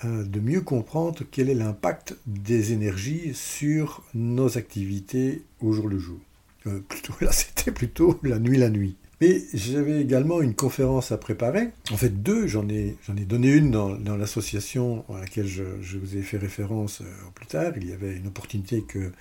euh, 0.05 0.23
de 0.23 0.39
mieux 0.39 0.61
comprendre 0.61 1.23
quel 1.29 1.49
est 1.49 1.55
l'impact 1.55 2.15
des 2.25 2.71
énergies 2.71 3.33
sur 3.33 4.03
nos 4.13 4.57
activités 4.57 5.43
au 5.59 5.73
jour 5.73 5.87
le 5.89 5.99
jour. 5.99 6.19
Euh, 6.67 6.79
plutôt, 6.87 7.13
là, 7.21 7.31
c'était 7.31 7.71
plutôt 7.71 8.19
la 8.23 8.39
nuit, 8.39 8.57
la 8.57 8.69
nuit. 8.69 8.95
Mais 9.21 9.41
j'avais 9.53 10.01
également 10.01 10.41
une 10.41 10.55
conférence 10.55 11.11
à 11.11 11.17
préparer. 11.17 11.71
En 11.91 11.97
fait, 11.97 12.23
deux, 12.23 12.47
j'en 12.47 12.69
ai, 12.69 12.95
j'en 13.05 13.17
ai 13.17 13.25
donné 13.25 13.51
une 13.51 13.69
dans, 13.69 13.89
dans 13.89 14.15
l'association 14.15 15.03
à 15.13 15.19
laquelle 15.19 15.47
je, 15.47 15.81
je, 15.81 15.97
vous 15.97 16.15
ai 16.15 16.21
fait 16.21 16.37
référence 16.37 17.01
euh, 17.01 17.05
plus 17.35 17.47
tard. 17.47 17.73
Il 17.75 17.89
y 17.89 17.91
avait 17.91 18.15
une 18.15 18.27
opportunité 18.27 18.83
que, 18.83 19.11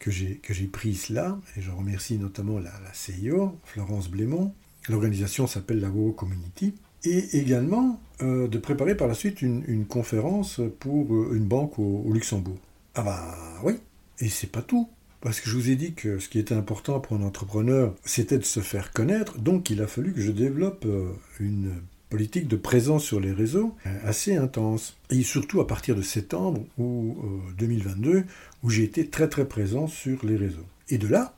que, 0.00 0.10
j'ai, 0.10 0.36
que 0.42 0.52
j'ai 0.52 0.66
prise 0.66 1.10
là, 1.10 1.38
et 1.56 1.62
je 1.62 1.70
remercie 1.70 2.18
notamment 2.18 2.58
la, 2.58 2.72
la 2.82 2.92
CIO, 2.92 3.56
Florence 3.64 4.08
Blémont. 4.08 4.52
L'organisation 4.88 5.46
s'appelle 5.46 5.78
la 5.78 5.90
WoW 5.90 6.12
Community. 6.12 6.74
Et 7.04 7.38
également 7.38 8.00
euh, 8.22 8.48
de 8.48 8.58
préparer 8.58 8.96
par 8.96 9.06
la 9.06 9.14
suite 9.14 9.42
une, 9.42 9.86
conférence 9.86 10.60
pour 10.80 11.14
euh, 11.14 11.32
une 11.34 11.44
banque 11.44 11.78
au, 11.78 12.12
Luxembourg. 12.12 12.58
Ah 12.94 13.02
bah 13.02 13.36
oui, 13.62 13.74
et 14.18 14.28
c'est 14.28 14.50
pas 14.50 14.62
tout. 14.62 14.88
Parce 15.20 15.40
que 15.40 15.50
je 15.50 15.56
vous 15.56 15.70
ai 15.70 15.76
dit 15.76 15.94
que 15.94 16.18
ce 16.18 16.28
qui 16.28 16.38
était 16.38 16.54
important 16.54 17.00
pour 17.00 17.16
un 17.16 17.22
entrepreneur, 17.22 17.94
c'était 18.04 18.38
de 18.38 18.44
se 18.44 18.60
faire 18.60 18.92
connaître. 18.92 19.38
Donc 19.38 19.70
il 19.70 19.82
a 19.82 19.86
fallu 19.86 20.12
que 20.12 20.20
je 20.20 20.30
développe 20.30 20.84
euh, 20.86 21.10
une 21.40 21.74
politique 22.08 22.48
de 22.48 22.56
présence 22.56 23.04
sur 23.04 23.20
les 23.20 23.32
réseaux 23.32 23.74
assez 24.04 24.36
intense. 24.36 24.96
Et 25.10 25.22
surtout 25.22 25.60
à 25.60 25.66
partir 25.66 25.94
de 25.94 26.02
septembre 26.02 26.64
ou 26.78 27.16
2022, 27.58 28.10
euh, 28.10 28.22
où 28.62 28.70
j'ai 28.70 28.84
été 28.84 29.06
très 29.08 29.28
très 29.28 29.46
présent 29.46 29.86
sur 29.86 30.24
les 30.24 30.36
réseaux. 30.36 30.66
Et 30.88 30.98
de 30.98 31.06
là, 31.06 31.34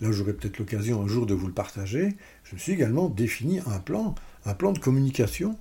là 0.00 0.12
j'aurai 0.12 0.34
peut-être 0.34 0.58
l'occasion 0.58 1.02
un 1.02 1.06
jour 1.06 1.26
de 1.26 1.34
vous 1.34 1.46
le 1.46 1.52
partager, 1.52 2.16
je 2.44 2.54
me 2.54 2.60
suis 2.60 2.72
également 2.72 3.08
défini 3.08 3.60
un 3.66 3.78
plan, 3.78 4.14
un 4.44 4.54
plan 4.54 4.72
de 4.72 4.78
communication 4.78 5.56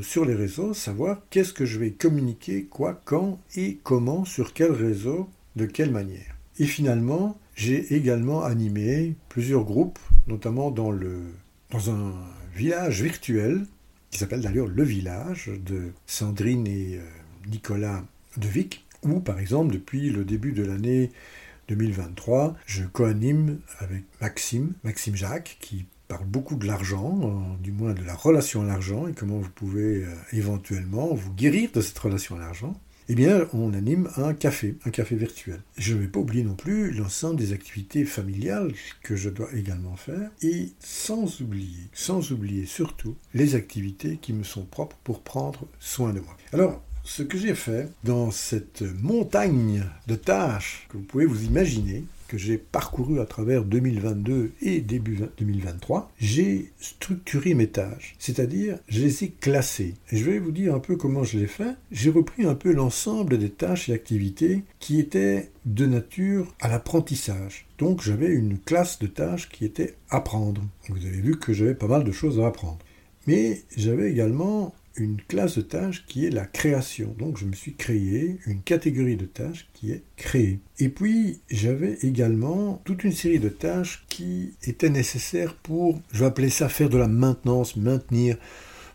sur 0.00 0.24
les 0.24 0.34
réseaux, 0.34 0.72
savoir 0.72 1.20
qu'est-ce 1.28 1.52
que 1.52 1.66
je 1.66 1.78
vais 1.78 1.90
communiquer, 1.90 2.64
quoi, 2.64 3.02
quand 3.04 3.38
et 3.54 3.78
comment, 3.82 4.24
sur 4.24 4.54
quel 4.54 4.72
réseau, 4.72 5.28
de 5.56 5.66
quelle 5.66 5.90
manière. 5.90 6.36
Et 6.58 6.64
finalement, 6.64 7.38
j'ai 7.54 7.94
également 7.94 8.42
animé 8.42 9.14
plusieurs 9.28 9.64
groupes, 9.64 9.98
notamment 10.26 10.70
dans, 10.70 10.90
le, 10.90 11.20
dans 11.70 11.90
un 11.90 12.14
village 12.54 13.02
virtuel 13.02 13.66
qui 14.10 14.18
s'appelle 14.18 14.40
d'ailleurs 14.40 14.68
Le 14.68 14.82
Village 14.84 15.50
de 15.64 15.90
Sandrine 16.06 16.66
et 16.66 16.98
euh, 16.98 17.02
Nicolas 17.48 18.04
Devic, 18.36 18.86
où 19.02 19.20
par 19.20 19.40
exemple 19.40 19.72
depuis 19.72 20.10
le 20.10 20.24
début 20.24 20.52
de 20.52 20.64
l'année 20.64 21.10
2023, 21.68 22.56
je 22.66 22.84
co-anime 22.84 23.58
avec 23.80 24.04
Maxime, 24.20 24.72
Maxime 24.84 25.16
Jacques, 25.16 25.56
qui 25.60 25.86
beaucoup 26.22 26.56
de 26.56 26.66
l'argent, 26.66 27.56
du 27.62 27.72
moins 27.72 27.92
de 27.92 28.04
la 28.04 28.14
relation 28.14 28.62
à 28.62 28.66
l'argent 28.66 29.08
et 29.08 29.12
comment 29.12 29.38
vous 29.38 29.50
pouvez 29.50 30.04
euh, 30.04 30.14
éventuellement 30.32 31.14
vous 31.14 31.32
guérir 31.32 31.70
de 31.72 31.80
cette 31.80 31.98
relation 31.98 32.36
à 32.36 32.38
l'argent. 32.38 32.74
eh 33.08 33.14
bien, 33.14 33.46
on 33.52 33.74
anime 33.74 34.08
un 34.16 34.32
café, 34.32 34.76
un 34.86 34.90
café 34.90 35.16
virtuel. 35.16 35.60
Je 35.76 35.94
ne 35.94 36.00
vais 36.00 36.08
pas 36.08 36.20
oublier 36.20 36.42
non 36.42 36.54
plus 36.54 36.90
l'ensemble 36.90 37.36
des 37.36 37.52
activités 37.52 38.04
familiales 38.04 38.72
que 39.02 39.16
je 39.16 39.28
dois 39.28 39.52
également 39.54 39.96
faire, 39.96 40.30
et 40.42 40.72
sans 40.78 41.40
oublier, 41.40 41.88
sans 41.92 42.32
oublier 42.32 42.64
surtout 42.64 43.16
les 43.34 43.54
activités 43.56 44.18
qui 44.20 44.32
me 44.32 44.44
sont 44.44 44.64
propres 44.64 44.96
pour 45.04 45.20
prendre 45.20 45.66
soin 45.80 46.12
de 46.12 46.20
moi. 46.20 46.36
Alors, 46.52 46.82
ce 47.04 47.22
que 47.22 47.38
j'ai 47.38 47.54
fait 47.54 47.90
dans 48.02 48.30
cette 48.30 48.82
montagne 49.02 49.84
de 50.06 50.14
tâches 50.14 50.86
que 50.88 50.96
vous 50.96 51.04
pouvez 51.04 51.26
vous 51.26 51.44
imaginer, 51.44 52.04
que 52.28 52.38
j'ai 52.38 52.56
parcouru 52.56 53.20
à 53.20 53.26
travers 53.26 53.62
2022 53.62 54.52
et 54.62 54.80
début 54.80 55.20
2023, 55.38 56.10
j'ai 56.18 56.72
structuré 56.80 57.52
mes 57.52 57.66
tâches, 57.66 58.16
c'est-à-dire 58.18 58.78
je 58.88 59.02
les 59.02 59.24
ai 59.24 59.28
classées. 59.28 59.94
Et 60.10 60.16
je 60.16 60.24
vais 60.24 60.38
vous 60.38 60.50
dire 60.50 60.74
un 60.74 60.80
peu 60.80 60.96
comment 60.96 61.24
je 61.24 61.38
l'ai 61.38 61.46
fait. 61.46 61.76
J'ai 61.92 62.10
repris 62.10 62.46
un 62.46 62.54
peu 62.54 62.72
l'ensemble 62.72 63.38
des 63.38 63.50
tâches 63.50 63.90
et 63.90 63.92
activités 63.92 64.64
qui 64.80 64.98
étaient 64.98 65.50
de 65.66 65.86
nature 65.86 66.54
à 66.60 66.68
l'apprentissage. 66.68 67.66
Donc 67.78 68.02
j'avais 68.02 68.32
une 68.32 68.58
classe 68.58 68.98
de 68.98 69.06
tâches 69.06 69.50
qui 69.50 69.66
était 69.66 69.94
apprendre. 70.08 70.62
Vous 70.88 71.04
avez 71.04 71.20
vu 71.20 71.38
que 71.38 71.52
j'avais 71.52 71.74
pas 71.74 71.86
mal 71.86 72.04
de 72.04 72.12
choses 72.12 72.40
à 72.40 72.46
apprendre. 72.46 72.78
Mais 73.26 73.62
j'avais 73.76 74.10
également 74.10 74.74
une 74.96 75.20
classe 75.20 75.56
de 75.56 75.62
tâches 75.62 76.04
qui 76.06 76.26
est 76.26 76.30
la 76.30 76.46
création. 76.46 77.14
Donc 77.18 77.38
je 77.38 77.46
me 77.46 77.52
suis 77.52 77.74
créé 77.74 78.38
une 78.46 78.62
catégorie 78.62 79.16
de 79.16 79.26
tâches 79.26 79.68
qui 79.74 79.90
est 79.90 80.02
créée. 80.16 80.60
Et 80.78 80.88
puis 80.88 81.40
j'avais 81.50 81.98
également 82.02 82.80
toute 82.84 83.04
une 83.04 83.12
série 83.12 83.40
de 83.40 83.48
tâches 83.48 84.04
qui 84.08 84.54
étaient 84.62 84.90
nécessaires 84.90 85.54
pour, 85.56 86.00
je 86.12 86.20
vais 86.20 86.26
appeler 86.26 86.50
ça 86.50 86.68
faire 86.68 86.88
de 86.88 86.98
la 86.98 87.08
maintenance, 87.08 87.76
maintenir 87.76 88.36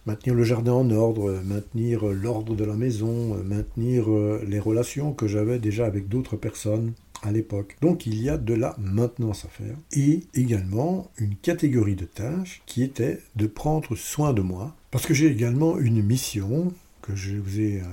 maintenir 0.05 0.33
le 0.33 0.43
jardin 0.43 0.71
en 0.71 0.89
ordre, 0.89 1.39
maintenir 1.45 2.05
l'ordre 2.05 2.55
de 2.55 2.63
la 2.63 2.73
maison, 2.73 3.35
maintenir 3.43 4.09
euh, 4.09 4.43
les 4.47 4.59
relations 4.59 5.13
que 5.13 5.27
j'avais 5.27 5.59
déjà 5.59 5.85
avec 5.85 6.07
d'autres 6.07 6.35
personnes 6.35 6.93
à 7.23 7.31
l'époque. 7.31 7.77
Donc 7.81 8.05
il 8.05 8.21
y 8.21 8.29
a 8.29 8.37
de 8.37 8.53
la 8.53 8.75
maintenance 8.77 9.45
à 9.45 9.49
faire 9.49 9.75
et 9.91 10.21
également 10.33 11.11
une 11.17 11.35
catégorie 11.35 11.95
de 11.95 12.05
tâches 12.05 12.61
qui 12.65 12.83
était 12.83 13.19
de 13.35 13.47
prendre 13.47 13.95
soin 13.95 14.33
de 14.33 14.41
moi 14.41 14.75
parce 14.91 15.05
que 15.05 15.13
j'ai 15.13 15.27
également 15.27 15.77
une 15.77 16.01
mission 16.03 16.73
que 17.01 17.15
je 17.15 17.37
vous 17.37 17.59
ai 17.59 17.81
euh, 17.81 17.85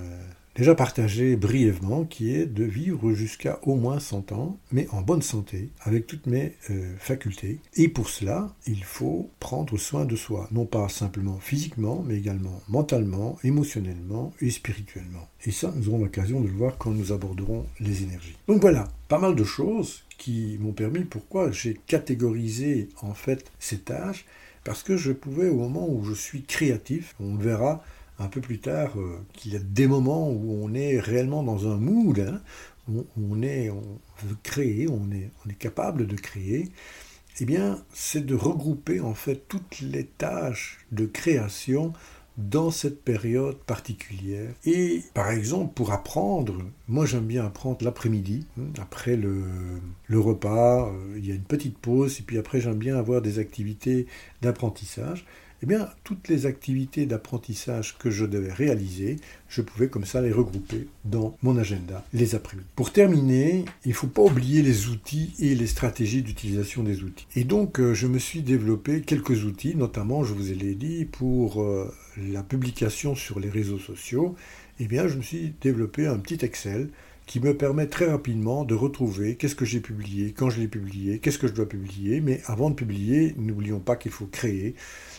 déjà 0.56 0.74
partagée 0.74 1.36
brièvement, 1.36 2.04
qui 2.04 2.34
est 2.34 2.46
de 2.46 2.64
vivre 2.64 3.12
jusqu'à 3.12 3.58
au 3.62 3.76
moins 3.76 4.00
100 4.00 4.32
ans, 4.32 4.58
mais 4.72 4.88
en 4.90 5.02
bonne 5.02 5.22
santé, 5.22 5.70
avec 5.82 6.06
toutes 6.06 6.26
mes 6.26 6.54
euh, 6.70 6.94
facultés. 6.98 7.60
Et 7.74 7.88
pour 7.88 8.08
cela, 8.08 8.54
il 8.66 8.82
faut 8.82 9.30
prendre 9.38 9.76
soin 9.76 10.04
de 10.04 10.16
soi, 10.16 10.48
non 10.52 10.64
pas 10.64 10.88
simplement 10.88 11.38
physiquement, 11.38 12.02
mais 12.06 12.16
également 12.16 12.62
mentalement, 12.68 13.36
émotionnellement 13.44 14.32
et 14.40 14.50
spirituellement. 14.50 15.28
Et 15.44 15.50
ça, 15.50 15.72
nous 15.76 15.88
aurons 15.90 15.98
l'occasion 15.98 16.40
de 16.40 16.48
le 16.48 16.54
voir 16.54 16.78
quand 16.78 16.90
nous 16.90 17.12
aborderons 17.12 17.66
les 17.78 18.02
énergies. 18.02 18.36
Donc 18.48 18.60
voilà, 18.60 18.88
pas 19.08 19.18
mal 19.18 19.34
de 19.34 19.44
choses 19.44 20.04
qui 20.16 20.56
m'ont 20.60 20.72
permis, 20.72 21.04
pourquoi 21.04 21.50
j'ai 21.50 21.78
catégorisé 21.86 22.88
en 23.02 23.12
fait 23.12 23.52
ces 23.58 23.78
tâches, 23.78 24.24
parce 24.64 24.82
que 24.82 24.96
je 24.96 25.12
pouvais, 25.12 25.48
au 25.48 25.58
moment 25.58 25.88
où 25.88 26.02
je 26.02 26.14
suis 26.14 26.42
créatif, 26.42 27.14
on 27.20 27.36
verra 27.36 27.84
un 28.18 28.28
peu 28.28 28.40
plus 28.40 28.58
tard 28.58 28.98
euh, 28.98 29.18
qu'il 29.32 29.52
y 29.52 29.56
a 29.56 29.60
des 29.60 29.86
moments 29.86 30.30
où 30.30 30.60
on 30.62 30.74
est 30.74 30.98
réellement 30.98 31.42
dans 31.42 31.68
un 31.68 31.76
mood, 31.76 32.20
hein, 32.20 32.40
où 32.88 33.04
on, 33.20 33.42
est, 33.42 33.70
on 33.70 33.98
veut 34.24 34.36
créer, 34.42 34.88
on 34.88 35.10
est, 35.10 35.30
on 35.44 35.50
est 35.50 35.58
capable 35.58 36.06
de 36.06 36.16
créer, 36.16 36.70
eh 37.40 37.44
bien, 37.44 37.82
c'est 37.92 38.24
de 38.24 38.34
regrouper 38.34 39.00
en 39.00 39.14
fait 39.14 39.46
toutes 39.48 39.80
les 39.80 40.06
tâches 40.06 40.78
de 40.92 41.04
création 41.04 41.92
dans 42.36 42.70
cette 42.70 43.02
période 43.02 43.58
particulière. 43.58 44.52
Et 44.64 45.02
par 45.14 45.30
exemple, 45.30 45.72
pour 45.74 45.92
apprendre, 45.92 46.58
moi 46.86 47.06
j'aime 47.06 47.24
bien 47.24 47.46
apprendre 47.46 47.78
l'après-midi, 47.82 48.46
hein, 48.58 48.64
après 48.80 49.16
le, 49.16 49.40
repas, 50.10 50.88
euh, 50.88 51.14
il 51.16 51.26
y 51.26 51.32
a 51.32 51.34
une 51.34 51.42
petite 51.42 51.78
pause, 51.78 52.20
et 52.20 52.22
puis 52.22 52.38
après 52.38 52.60
j'aime 52.60 52.78
bien 52.78 52.96
avoir 52.96 53.22
des 53.22 53.38
activités 53.38 54.06
d'apprentissage 54.42 55.24
eh 55.62 55.66
bien, 55.66 55.88
toutes 56.04 56.28
les 56.28 56.46
activités 56.46 57.06
d'apprentissage 57.06 57.96
que 57.98 58.10
je 58.10 58.26
devais 58.26 58.52
réaliser, 58.52 59.16
je 59.48 59.62
pouvais 59.62 59.88
comme 59.88 60.04
ça 60.04 60.20
les 60.20 60.32
regrouper 60.32 60.88
dans 61.04 61.36
mon 61.42 61.56
agenda 61.56 62.04
les 62.12 62.34
après-midi. 62.34 62.68
Pour 62.76 62.92
terminer, 62.92 63.64
il 63.84 63.90
ne 63.90 63.94
faut 63.94 64.06
pas 64.06 64.22
oublier 64.22 64.62
les 64.62 64.88
outils 64.88 65.32
et 65.38 65.54
les 65.54 65.66
stratégies 65.66 66.22
d'utilisation 66.22 66.82
des 66.82 67.02
outils. 67.02 67.26
Et 67.36 67.44
donc, 67.44 67.80
euh, 67.80 67.94
je 67.94 68.06
me 68.06 68.18
suis 68.18 68.42
développé 68.42 69.00
quelques 69.00 69.44
outils, 69.44 69.74
notamment, 69.76 70.24
je 70.24 70.34
vous 70.34 70.52
l'ai 70.52 70.74
dit, 70.74 71.04
pour 71.04 71.62
euh, 71.62 71.92
la 72.16 72.42
publication 72.42 73.14
sur 73.14 73.40
les 73.40 73.50
réseaux 73.50 73.78
sociaux. 73.78 74.34
Eh 74.78 74.86
bien, 74.86 75.08
je 75.08 75.16
me 75.16 75.22
suis 75.22 75.54
développé 75.60 76.06
un 76.06 76.18
petit 76.18 76.44
Excel 76.44 76.90
qui 77.26 77.40
me 77.40 77.56
permet 77.56 77.86
très 77.86 78.08
rapidement 78.08 78.64
de 78.64 78.74
retrouver 78.74 79.34
qu'est-ce 79.34 79.56
que 79.56 79.64
j'ai 79.64 79.80
publié, 79.80 80.32
quand 80.32 80.48
je 80.48 80.60
l'ai 80.60 80.68
publié, 80.68 81.18
qu'est-ce 81.18 81.38
que 81.38 81.48
je 81.48 81.52
dois 81.52 81.68
publier. 81.68 82.20
Mais 82.20 82.40
avant 82.46 82.70
de 82.70 82.76
publier, 82.76 83.34
n'oublions 83.36 83.80
pas 83.80 83.96
qu'il 83.96 84.12
faut 84.12 84.26
créer. 84.26 84.74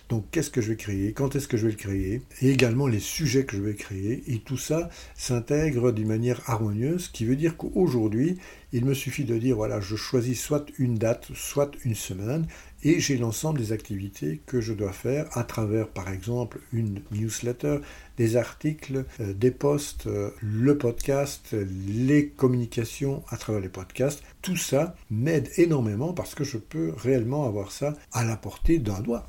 Donc 0.10 0.26
qu'est-ce 0.32 0.50
que 0.50 0.62
je 0.62 0.70
vais 0.70 0.78
créer, 0.78 1.12
quand 1.12 1.36
est-ce 1.36 1.50
que 1.50 1.58
je 1.58 1.66
vais 1.66 1.74
le 1.74 1.78
créer, 1.78 2.22
et 2.42 2.50
également 2.50 2.88
les 2.88 3.00
sujets 3.00 3.44
que 3.44 3.58
je 3.58 3.62
vais 3.62 3.76
créer. 3.76 4.24
Et 4.28 4.40
tout 4.40 4.58
ça 4.58 4.90
s'intègre 5.16 5.92
d'une 5.92 6.08
manière 6.08 6.42
harmonieuse, 6.50 7.06
ce 7.06 7.10
qui 7.10 7.26
veut 7.26 7.36
dire 7.36 7.58
qu'aujourd'hui, 7.58 8.38
il 8.72 8.86
me 8.86 8.94
suffit 8.94 9.26
de 9.26 9.38
dire, 9.38 9.58
voilà, 9.58 9.82
je 9.82 9.96
choisis 9.96 10.42
soit 10.42 10.66
une 10.78 10.98
date, 10.98 11.28
soit 11.34 11.72
une 11.84 11.96
semaine, 11.96 12.48
et 12.84 13.00
j'ai 13.00 13.18
l'ensemble 13.18 13.60
des 13.60 13.74
activités 13.74 14.42
que 14.46 14.62
je 14.62 14.74
dois 14.74 14.94
faire 14.94 15.26
à 15.38 15.44
travers, 15.44 15.90
par 15.90 16.10
exemple, 16.10 16.60
une 16.72 17.02
newsletter, 17.12 17.80
des 18.18 18.36
articles, 18.36 19.06
euh, 19.20 19.34
des 19.34 19.52
posts, 19.52 20.08
euh, 20.08 20.32
le 20.42 20.78
podcast, 20.78 21.56
les 21.88 22.28
communications 22.30 23.24
à 23.30 23.38
travers 23.38 23.62
les 23.62 23.70
podcasts. 23.70 24.24
Tout 24.42 24.58
ça 24.58 24.96
m'aide 25.10 25.50
énormément 25.58 26.14
parce 26.14 26.36
que 26.36 26.44
je 26.44 26.58
peux 26.58 26.94
réellement 26.98 27.46
avoir 27.46 27.72
ça 27.72 27.94
à 28.12 28.24
la 28.24 28.36
portée 28.38 28.80
d'un 28.80 29.00
doigt. 29.00 29.28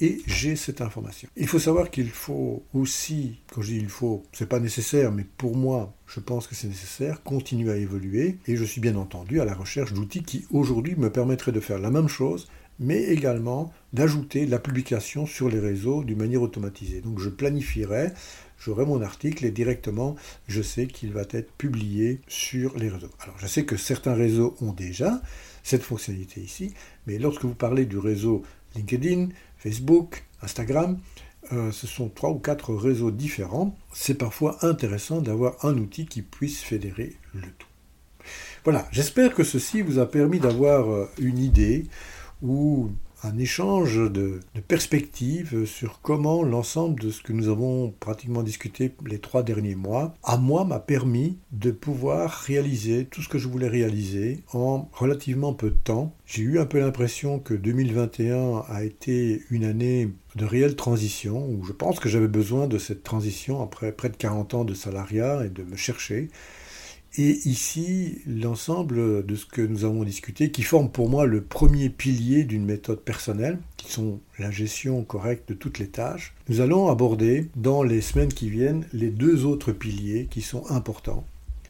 Et 0.00 0.20
j'ai 0.26 0.56
cette 0.56 0.82
information. 0.82 1.28
Il 1.36 1.46
faut 1.46 1.58
savoir 1.58 1.90
qu'il 1.90 2.10
faut 2.10 2.62
aussi, 2.74 3.38
quand 3.50 3.62
je 3.62 3.72
dis 3.72 3.78
il 3.78 3.88
faut, 3.88 4.22
c'est 4.32 4.48
pas 4.48 4.60
nécessaire, 4.60 5.10
mais 5.10 5.24
pour 5.24 5.56
moi, 5.56 5.94
je 6.06 6.20
pense 6.20 6.46
que 6.46 6.54
c'est 6.54 6.68
nécessaire, 6.68 7.22
continuer 7.22 7.72
à 7.72 7.76
évoluer 7.76 8.36
et 8.46 8.56
je 8.56 8.64
suis 8.64 8.82
bien 8.82 8.96
entendu 8.96 9.40
à 9.40 9.46
la 9.46 9.54
recherche 9.54 9.94
d'outils 9.94 10.22
qui 10.22 10.44
aujourd'hui 10.50 10.96
me 10.96 11.10
permettraient 11.10 11.52
de 11.52 11.60
faire 11.60 11.78
la 11.78 11.90
même 11.90 12.08
chose 12.08 12.46
mais 12.78 13.02
également 13.04 13.72
d'ajouter 13.92 14.46
la 14.46 14.58
publication 14.58 15.26
sur 15.26 15.48
les 15.48 15.58
réseaux 15.58 16.04
d'une 16.04 16.18
manière 16.18 16.42
automatisée. 16.42 17.00
Donc 17.00 17.18
je 17.18 17.28
planifierai, 17.28 18.07
j'aurai 18.58 18.84
mon 18.84 19.02
article 19.02 19.44
et 19.44 19.50
directement 19.50 20.16
je 20.46 20.62
sais 20.62 20.86
qu'il 20.86 21.12
va 21.12 21.22
être 21.30 21.52
publié 21.52 22.20
sur 22.28 22.76
les 22.76 22.88
réseaux. 22.88 23.10
Alors 23.20 23.36
je 23.38 23.46
sais 23.46 23.64
que 23.64 23.76
certains 23.76 24.14
réseaux 24.14 24.56
ont 24.60 24.72
déjà 24.72 25.20
cette 25.62 25.82
fonctionnalité 25.82 26.40
ici, 26.40 26.74
mais 27.06 27.18
lorsque 27.18 27.44
vous 27.44 27.54
parlez 27.54 27.84
du 27.84 27.98
réseau 27.98 28.42
LinkedIn, 28.74 29.28
Facebook, 29.58 30.24
Instagram, 30.42 30.98
euh, 31.52 31.72
ce 31.72 31.86
sont 31.86 32.08
trois 32.08 32.30
ou 32.30 32.38
quatre 32.38 32.74
réseaux 32.74 33.10
différents. 33.10 33.76
C'est 33.92 34.14
parfois 34.14 34.64
intéressant 34.64 35.20
d'avoir 35.20 35.64
un 35.64 35.76
outil 35.78 36.06
qui 36.06 36.22
puisse 36.22 36.60
fédérer 36.60 37.16
le 37.34 37.48
tout. 37.58 37.68
Voilà, 38.64 38.86
j'espère 38.92 39.34
que 39.34 39.44
ceci 39.44 39.80
vous 39.80 39.98
a 39.98 40.10
permis 40.10 40.40
d'avoir 40.40 40.90
euh, 40.90 41.10
une 41.18 41.38
idée 41.38 41.86
ou 42.42 42.90
un 43.22 43.38
échange 43.38 43.96
de, 44.10 44.40
perspectives 44.68 45.64
sur 45.64 46.00
comment 46.02 46.42
l'ensemble 46.42 47.00
de 47.00 47.10
ce 47.10 47.22
que 47.22 47.32
nous 47.32 47.48
avons 47.48 47.92
pratiquement 48.00 48.42
discuté 48.42 48.94
les 49.06 49.18
trois 49.18 49.42
derniers 49.42 49.74
mois, 49.74 50.14
à 50.22 50.36
moi, 50.36 50.64
m'a 50.64 50.78
permis 50.78 51.38
de 51.52 51.70
pouvoir 51.70 52.30
réaliser 52.30 53.06
tout 53.06 53.22
ce 53.22 53.28
que 53.28 53.38
je 53.38 53.48
voulais 53.48 53.68
réaliser 53.68 54.42
en 54.52 54.88
relativement 54.92 55.52
peu 55.52 55.70
de 55.70 55.76
temps. 55.76 56.14
J'ai 56.26 56.42
eu 56.42 56.58
un 56.58 56.66
peu 56.66 56.78
l'impression 56.78 57.38
que 57.38 57.54
2021 57.54 58.64
a 58.68 58.84
été 58.84 59.42
une 59.50 59.64
année 59.64 60.10
de 60.36 60.44
réelle 60.44 60.76
transition, 60.76 61.48
où 61.48 61.64
je 61.64 61.72
pense 61.72 62.00
que 62.00 62.08
j'avais 62.08 62.28
besoin 62.28 62.66
de 62.66 62.78
cette 62.78 63.02
transition 63.02 63.62
après 63.62 63.92
près 63.92 64.08
de 64.08 64.16
40 64.16 64.54
ans 64.54 64.64
de 64.64 64.74
salariat 64.74 65.44
et 65.44 65.48
de 65.48 65.62
me 65.62 65.76
chercher. 65.76 66.28
Et 67.20 67.40
ici, 67.48 68.20
l'ensemble 68.28 69.26
de 69.26 69.34
ce 69.34 69.44
que 69.44 69.60
nous 69.60 69.84
avons 69.84 70.04
discuté, 70.04 70.52
qui 70.52 70.62
forme 70.62 70.88
pour 70.88 71.10
moi 71.10 71.26
le 71.26 71.42
premier 71.42 71.88
pilier 71.88 72.44
d'une 72.44 72.64
méthode 72.64 73.00
personnelle, 73.00 73.58
qui 73.76 73.90
sont 73.90 74.20
la 74.38 74.52
gestion 74.52 75.02
correcte 75.02 75.48
de 75.48 75.54
toutes 75.54 75.80
les 75.80 75.88
tâches, 75.88 76.32
nous 76.48 76.60
allons 76.60 76.88
aborder 76.88 77.48
dans 77.56 77.82
les 77.82 78.02
semaines 78.02 78.32
qui 78.32 78.48
viennent 78.48 78.86
les 78.92 79.10
deux 79.10 79.46
autres 79.46 79.72
piliers 79.72 80.28
qui 80.30 80.42
sont 80.42 80.70
importants. 80.70 81.24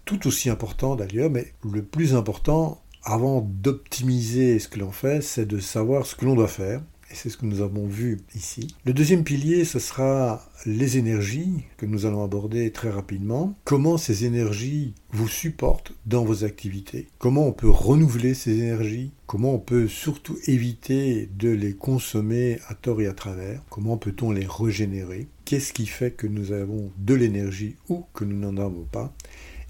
Tout 0.04 0.26
aussi 0.26 0.50
importants 0.50 0.96
d'ailleurs, 0.96 1.30
mais 1.30 1.54
le 1.64 1.82
plus 1.82 2.14
important 2.14 2.82
avant 3.02 3.40
d'optimiser 3.40 4.58
ce 4.58 4.68
que 4.68 4.80
l'on 4.80 4.92
fait, 4.92 5.22
c'est 5.22 5.46
de 5.46 5.60
savoir 5.60 6.04
ce 6.04 6.14
que 6.14 6.26
l'on 6.26 6.34
doit 6.34 6.46
faire. 6.46 6.82
Et 7.10 7.14
c'est 7.14 7.30
ce 7.30 7.36
que 7.36 7.46
nous 7.46 7.62
avons 7.62 7.86
vu 7.86 8.18
ici. 8.34 8.74
Le 8.84 8.92
deuxième 8.92 9.24
pilier, 9.24 9.64
ce 9.64 9.78
sera 9.78 10.44
les 10.66 10.98
énergies 10.98 11.64
que 11.76 11.86
nous 11.86 12.06
allons 12.06 12.22
aborder 12.22 12.70
très 12.70 12.90
rapidement. 12.90 13.54
Comment 13.64 13.96
ces 13.96 14.24
énergies 14.24 14.94
vous 15.12 15.28
supportent 15.28 15.92
dans 16.06 16.24
vos 16.24 16.44
activités? 16.44 17.08
Comment 17.18 17.46
on 17.46 17.52
peut 17.52 17.70
renouveler 17.70 18.34
ces 18.34 18.58
énergies? 18.58 19.12
Comment 19.26 19.54
on 19.54 19.58
peut 19.58 19.88
surtout 19.88 20.38
éviter 20.46 21.28
de 21.38 21.48
les 21.48 21.74
consommer 21.74 22.58
à 22.68 22.74
tort 22.74 23.00
et 23.00 23.06
à 23.06 23.14
travers? 23.14 23.62
Comment 23.70 23.96
peut-on 23.96 24.30
les 24.30 24.46
régénérer? 24.46 25.28
Qu'est-ce 25.44 25.72
qui 25.72 25.86
fait 25.86 26.10
que 26.10 26.26
nous 26.26 26.52
avons 26.52 26.90
de 26.98 27.14
l'énergie 27.14 27.76
ou 27.88 28.04
que 28.12 28.24
nous 28.24 28.38
n'en 28.38 28.62
avons 28.62 28.86
pas? 28.90 29.14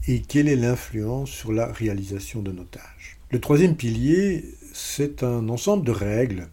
Et 0.09 0.23
quelle 0.23 0.49
est 0.49 0.57
l'influence 0.57 1.31
sur 1.31 1.53
la 1.53 1.67
réalisation 1.67 2.43
de 2.43 2.51
nos 2.51 2.65
tâches? 2.65 3.19
Le 3.31 3.41
troisième 3.41 3.77
pilier, 3.77 4.45
c'est 4.73 5.23
un 5.23 5.49
ensemble 5.51 5.85
de 5.85 5.93
règles 5.93 6.49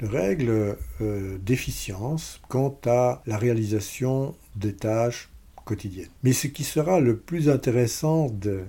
de 0.00 0.06
règles 0.06 0.76
euh, 1.00 1.38
d'efficience 1.38 2.40
quant 2.48 2.78
à 2.86 3.22
la 3.26 3.36
réalisation 3.36 4.34
des 4.56 4.74
tâches 4.74 5.30
quotidiennes. 5.64 6.08
Mais 6.22 6.32
ce 6.32 6.46
qui 6.46 6.64
sera 6.64 7.00
le 7.00 7.16
plus 7.16 7.48
intéressant 7.48 8.28
de 8.28 8.62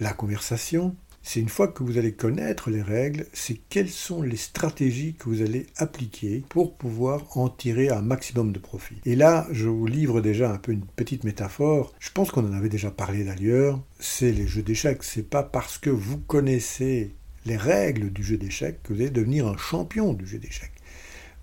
la 0.00 0.12
conversation, 0.12 0.94
c'est 1.26 1.40
une 1.40 1.48
fois 1.48 1.68
que 1.68 1.82
vous 1.82 1.96
allez 1.96 2.12
connaître 2.12 2.68
les 2.68 2.82
règles, 2.82 3.26
c'est 3.32 3.58
quelles 3.70 3.88
sont 3.88 4.20
les 4.20 4.36
stratégies 4.36 5.14
que 5.14 5.30
vous 5.30 5.40
allez 5.40 5.66
appliquer 5.76 6.44
pour 6.50 6.76
pouvoir 6.76 7.36
en 7.38 7.48
tirer 7.48 7.88
un 7.88 8.02
maximum 8.02 8.52
de 8.52 8.58
profit. 8.58 8.96
Et 9.06 9.16
là, 9.16 9.46
je 9.50 9.66
vous 9.66 9.86
livre 9.86 10.20
déjà 10.20 10.52
un 10.52 10.58
peu 10.58 10.72
une 10.72 10.84
petite 10.84 11.24
métaphore. 11.24 11.94
Je 11.98 12.10
pense 12.12 12.30
qu'on 12.30 12.46
en 12.46 12.52
avait 12.52 12.68
déjà 12.68 12.90
parlé 12.90 13.24
d'ailleurs. 13.24 13.80
C'est 13.98 14.32
les 14.32 14.46
jeux 14.46 14.62
d'échecs. 14.62 15.02
C'est 15.02 15.28
pas 15.28 15.42
parce 15.42 15.78
que 15.78 15.88
vous 15.88 16.18
connaissez 16.18 17.14
les 17.44 17.56
règles 17.56 18.10
du 18.10 18.22
jeu 18.22 18.36
d'échecs 18.36 18.82
que 18.82 18.92
vous 18.92 19.00
allez 19.00 19.10
devenir 19.10 19.46
un 19.46 19.56
champion 19.56 20.14
du 20.14 20.26
jeu 20.26 20.38
d'échecs. 20.38 20.72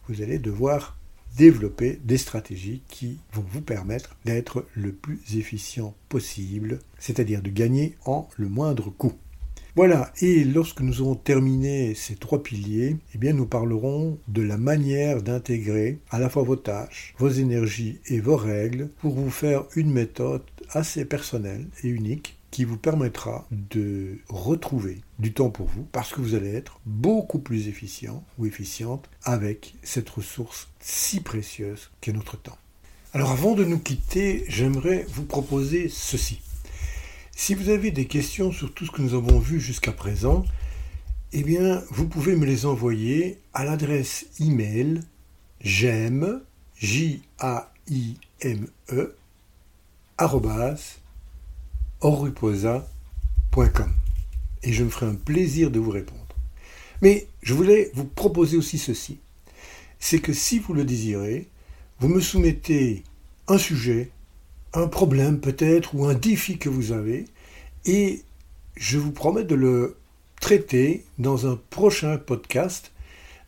Vous 0.07 0.21
allez 0.21 0.39
devoir 0.39 0.97
développer 1.37 1.99
des 2.03 2.17
stratégies 2.17 2.81
qui 2.87 3.19
vont 3.33 3.45
vous 3.51 3.61
permettre 3.61 4.15
d'être 4.25 4.65
le 4.75 4.91
plus 4.91 5.21
efficient 5.37 5.95
possible, 6.09 6.79
c'est-à-dire 6.99 7.41
de 7.41 7.49
gagner 7.49 7.95
en 8.05 8.27
le 8.37 8.49
moindre 8.49 8.89
coût. 8.89 9.13
Voilà, 9.77 10.11
et 10.19 10.43
lorsque 10.43 10.81
nous 10.81 11.01
aurons 11.01 11.15
terminé 11.15 11.95
ces 11.95 12.15
trois 12.15 12.43
piliers, 12.43 12.97
eh 13.15 13.17
bien 13.17 13.31
nous 13.31 13.45
parlerons 13.45 14.19
de 14.27 14.41
la 14.41 14.57
manière 14.57 15.23
d'intégrer 15.23 15.99
à 16.09 16.19
la 16.19 16.29
fois 16.29 16.43
vos 16.43 16.57
tâches, 16.57 17.15
vos 17.17 17.29
énergies 17.29 17.99
et 18.07 18.19
vos 18.19 18.35
règles 18.35 18.89
pour 18.99 19.13
vous 19.13 19.29
faire 19.29 19.63
une 19.77 19.93
méthode 19.93 20.43
assez 20.71 21.05
personnelle 21.05 21.67
et 21.83 21.87
unique 21.87 22.37
qui 22.51 22.65
vous 22.65 22.77
permettra 22.77 23.47
de 23.51 24.19
retrouver 24.27 25.01
du 25.19 25.33
temps 25.33 25.49
pour 25.49 25.67
vous 25.67 25.87
parce 25.91 26.11
que 26.11 26.21
vous 26.21 26.35
allez 26.35 26.53
être 26.53 26.79
beaucoup 26.85 27.39
plus 27.39 27.67
efficient 27.67 28.23
ou 28.37 28.45
efficiente 28.45 29.09
avec 29.23 29.73
cette 29.83 30.09
ressource 30.09 30.67
si 30.79 31.21
précieuse 31.21 31.89
qu'est 32.01 32.13
notre 32.13 32.37
temps. 32.37 32.57
Alors 33.13 33.31
avant 33.31 33.55
de 33.55 33.63
nous 33.63 33.79
quitter, 33.79 34.45
j'aimerais 34.47 35.05
vous 35.09 35.23
proposer 35.23 35.89
ceci. 35.89 36.41
Si 37.31 37.55
vous 37.55 37.69
avez 37.69 37.91
des 37.91 38.05
questions 38.05 38.51
sur 38.51 38.73
tout 38.73 38.85
ce 38.85 38.91
que 38.91 39.01
nous 39.01 39.13
avons 39.13 39.39
vu 39.39 39.59
jusqu'à 39.59 39.93
présent, 39.93 40.45
eh 41.33 41.43
bien, 41.43 41.81
vous 41.89 42.07
pouvez 42.07 42.35
me 42.35 42.45
les 42.45 42.65
envoyer 42.65 43.39
à 43.53 43.63
l'adresse 43.63 44.27
email 44.39 45.01
j'aime, 45.63 46.41
j 46.75 47.21
a 47.39 47.71
i 47.87 48.17
m 48.41 48.67
e 48.89 49.15
oruposa.com 52.01 53.91
et 54.63 54.73
je 54.73 54.83
me 54.83 54.89
ferai 54.89 55.07
un 55.07 55.15
plaisir 55.15 55.71
de 55.71 55.79
vous 55.79 55.91
répondre. 55.91 56.21
Mais 57.01 57.27
je 57.41 57.53
voulais 57.53 57.91
vous 57.95 58.05
proposer 58.05 58.57
aussi 58.57 58.77
ceci. 58.77 59.19
C'est 59.99 60.19
que 60.19 60.33
si 60.33 60.59
vous 60.59 60.73
le 60.73 60.83
désirez, 60.83 61.47
vous 61.99 62.07
me 62.07 62.21
soumettez 62.21 63.03
un 63.47 63.57
sujet, 63.57 64.11
un 64.73 64.87
problème 64.87 65.39
peut-être 65.39 65.95
ou 65.95 66.05
un 66.05 66.13
défi 66.13 66.57
que 66.57 66.69
vous 66.69 66.91
avez 66.91 67.25
et 67.85 68.21
je 68.75 68.97
vous 68.97 69.11
promets 69.11 69.43
de 69.43 69.55
le 69.55 69.97
traiter 70.39 71.05
dans 71.19 71.47
un 71.47 71.59
prochain 71.69 72.17
podcast, 72.17 72.91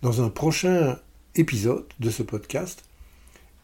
dans 0.02 0.22
un 0.22 0.30
prochain 0.30 1.00
épisode 1.36 1.86
de 2.00 2.10
ce 2.10 2.24
podcast 2.24 2.84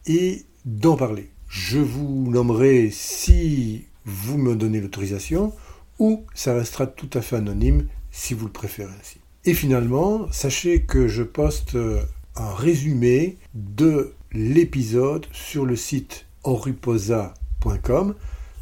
et 0.06 0.44
d'en 0.64 0.96
parler. 0.96 1.30
Je 1.48 1.78
vous 1.78 2.30
nommerai 2.30 2.90
si 2.90 3.84
vous 4.04 4.38
me 4.38 4.56
donnez 4.56 4.80
l'autorisation, 4.80 5.52
ou 5.98 6.24
ça 6.34 6.54
restera 6.54 6.86
tout 6.86 7.10
à 7.14 7.20
fait 7.20 7.36
anonyme 7.36 7.86
si 8.10 8.34
vous 8.34 8.46
le 8.46 8.52
préférez 8.52 8.92
ainsi. 8.98 9.18
Et 9.44 9.54
finalement, 9.54 10.30
sachez 10.32 10.82
que 10.82 11.08
je 11.08 11.22
poste 11.22 11.74
euh, 11.74 12.02
un 12.36 12.54
résumé 12.54 13.38
de 13.54 14.12
l'épisode 14.32 15.26
sur 15.32 15.64
le 15.64 15.76
site 15.76 16.26
oriposa.com 16.44 18.14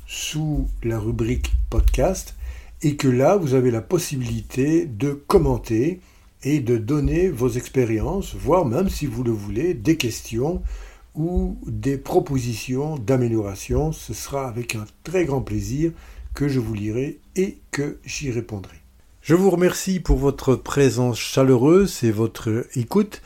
sous 0.07 0.69
la 0.83 0.99
rubrique 0.99 1.53
podcast 1.69 2.35
et 2.83 2.97
que 2.97 3.09
là, 3.09 3.37
vous 3.37 3.55
avez 3.55 3.71
la 3.71 3.83
possibilité 3.83 4.87
de 4.87 5.13
commenter 5.13 6.01
et 6.45 6.61
de 6.61 6.77
donner 6.77 7.29
vos 7.29 7.49
expériences, 7.49 8.35
voire 8.35 8.65
même 8.65 8.89
si 8.89 9.07
vous 9.07 9.25
le 9.25 9.33
voulez, 9.33 9.75
des 9.75 9.97
questions 9.97 10.63
ou 11.19 11.59
des 11.67 11.99
propositions 11.99 12.97
d'amélioration. 12.97 13.93
Ce 13.93 14.15
sera 14.15 14.49
avec 14.49 14.77
un 14.77 14.87
très 15.03 15.27
grand 15.27 15.43
plaisir 15.43 15.93
que 16.33 16.49
je 16.49 16.61
vous 16.61 16.73
lirai 16.73 17.19
et 17.37 17.59
que 17.73 17.99
j'y 18.05 18.31
répondrai. 18.31 18.77
Je 19.21 19.35
vous 19.35 19.51
remercie 19.51 20.01
pour 20.01 20.17
votre 20.17 20.55
présence 20.55 21.19
chaleureuse 21.19 22.03
et 22.05 22.13
votre 22.13 22.67
écoute 22.77 23.21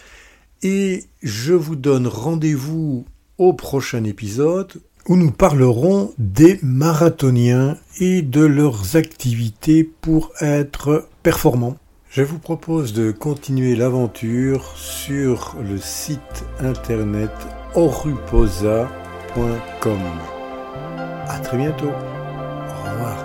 et 0.62 1.04
je 1.22 1.52
vous 1.52 1.76
donne 1.76 2.06
rendez-vous 2.06 3.04
au 3.38 3.52
prochain 3.52 4.02
épisode 4.04 4.80
où 5.08 5.16
nous 5.16 5.30
parlerons 5.30 6.14
des 6.18 6.58
marathoniens 6.62 7.76
et 8.00 8.22
de 8.22 8.40
leurs 8.40 8.96
activités 8.96 9.84
pour 9.84 10.32
être 10.40 11.08
performants. 11.22 11.76
Je 12.10 12.22
vous 12.22 12.38
propose 12.38 12.92
de 12.92 13.10
continuer 13.10 13.74
l'aventure 13.74 14.76
sur 14.76 15.56
le 15.62 15.78
site 15.78 16.44
internet 16.60 17.30
oruposa.com. 17.74 18.88
À 21.28 21.38
très 21.38 21.56
bientôt. 21.56 21.88
Au 21.88 22.90
revoir. 22.90 23.21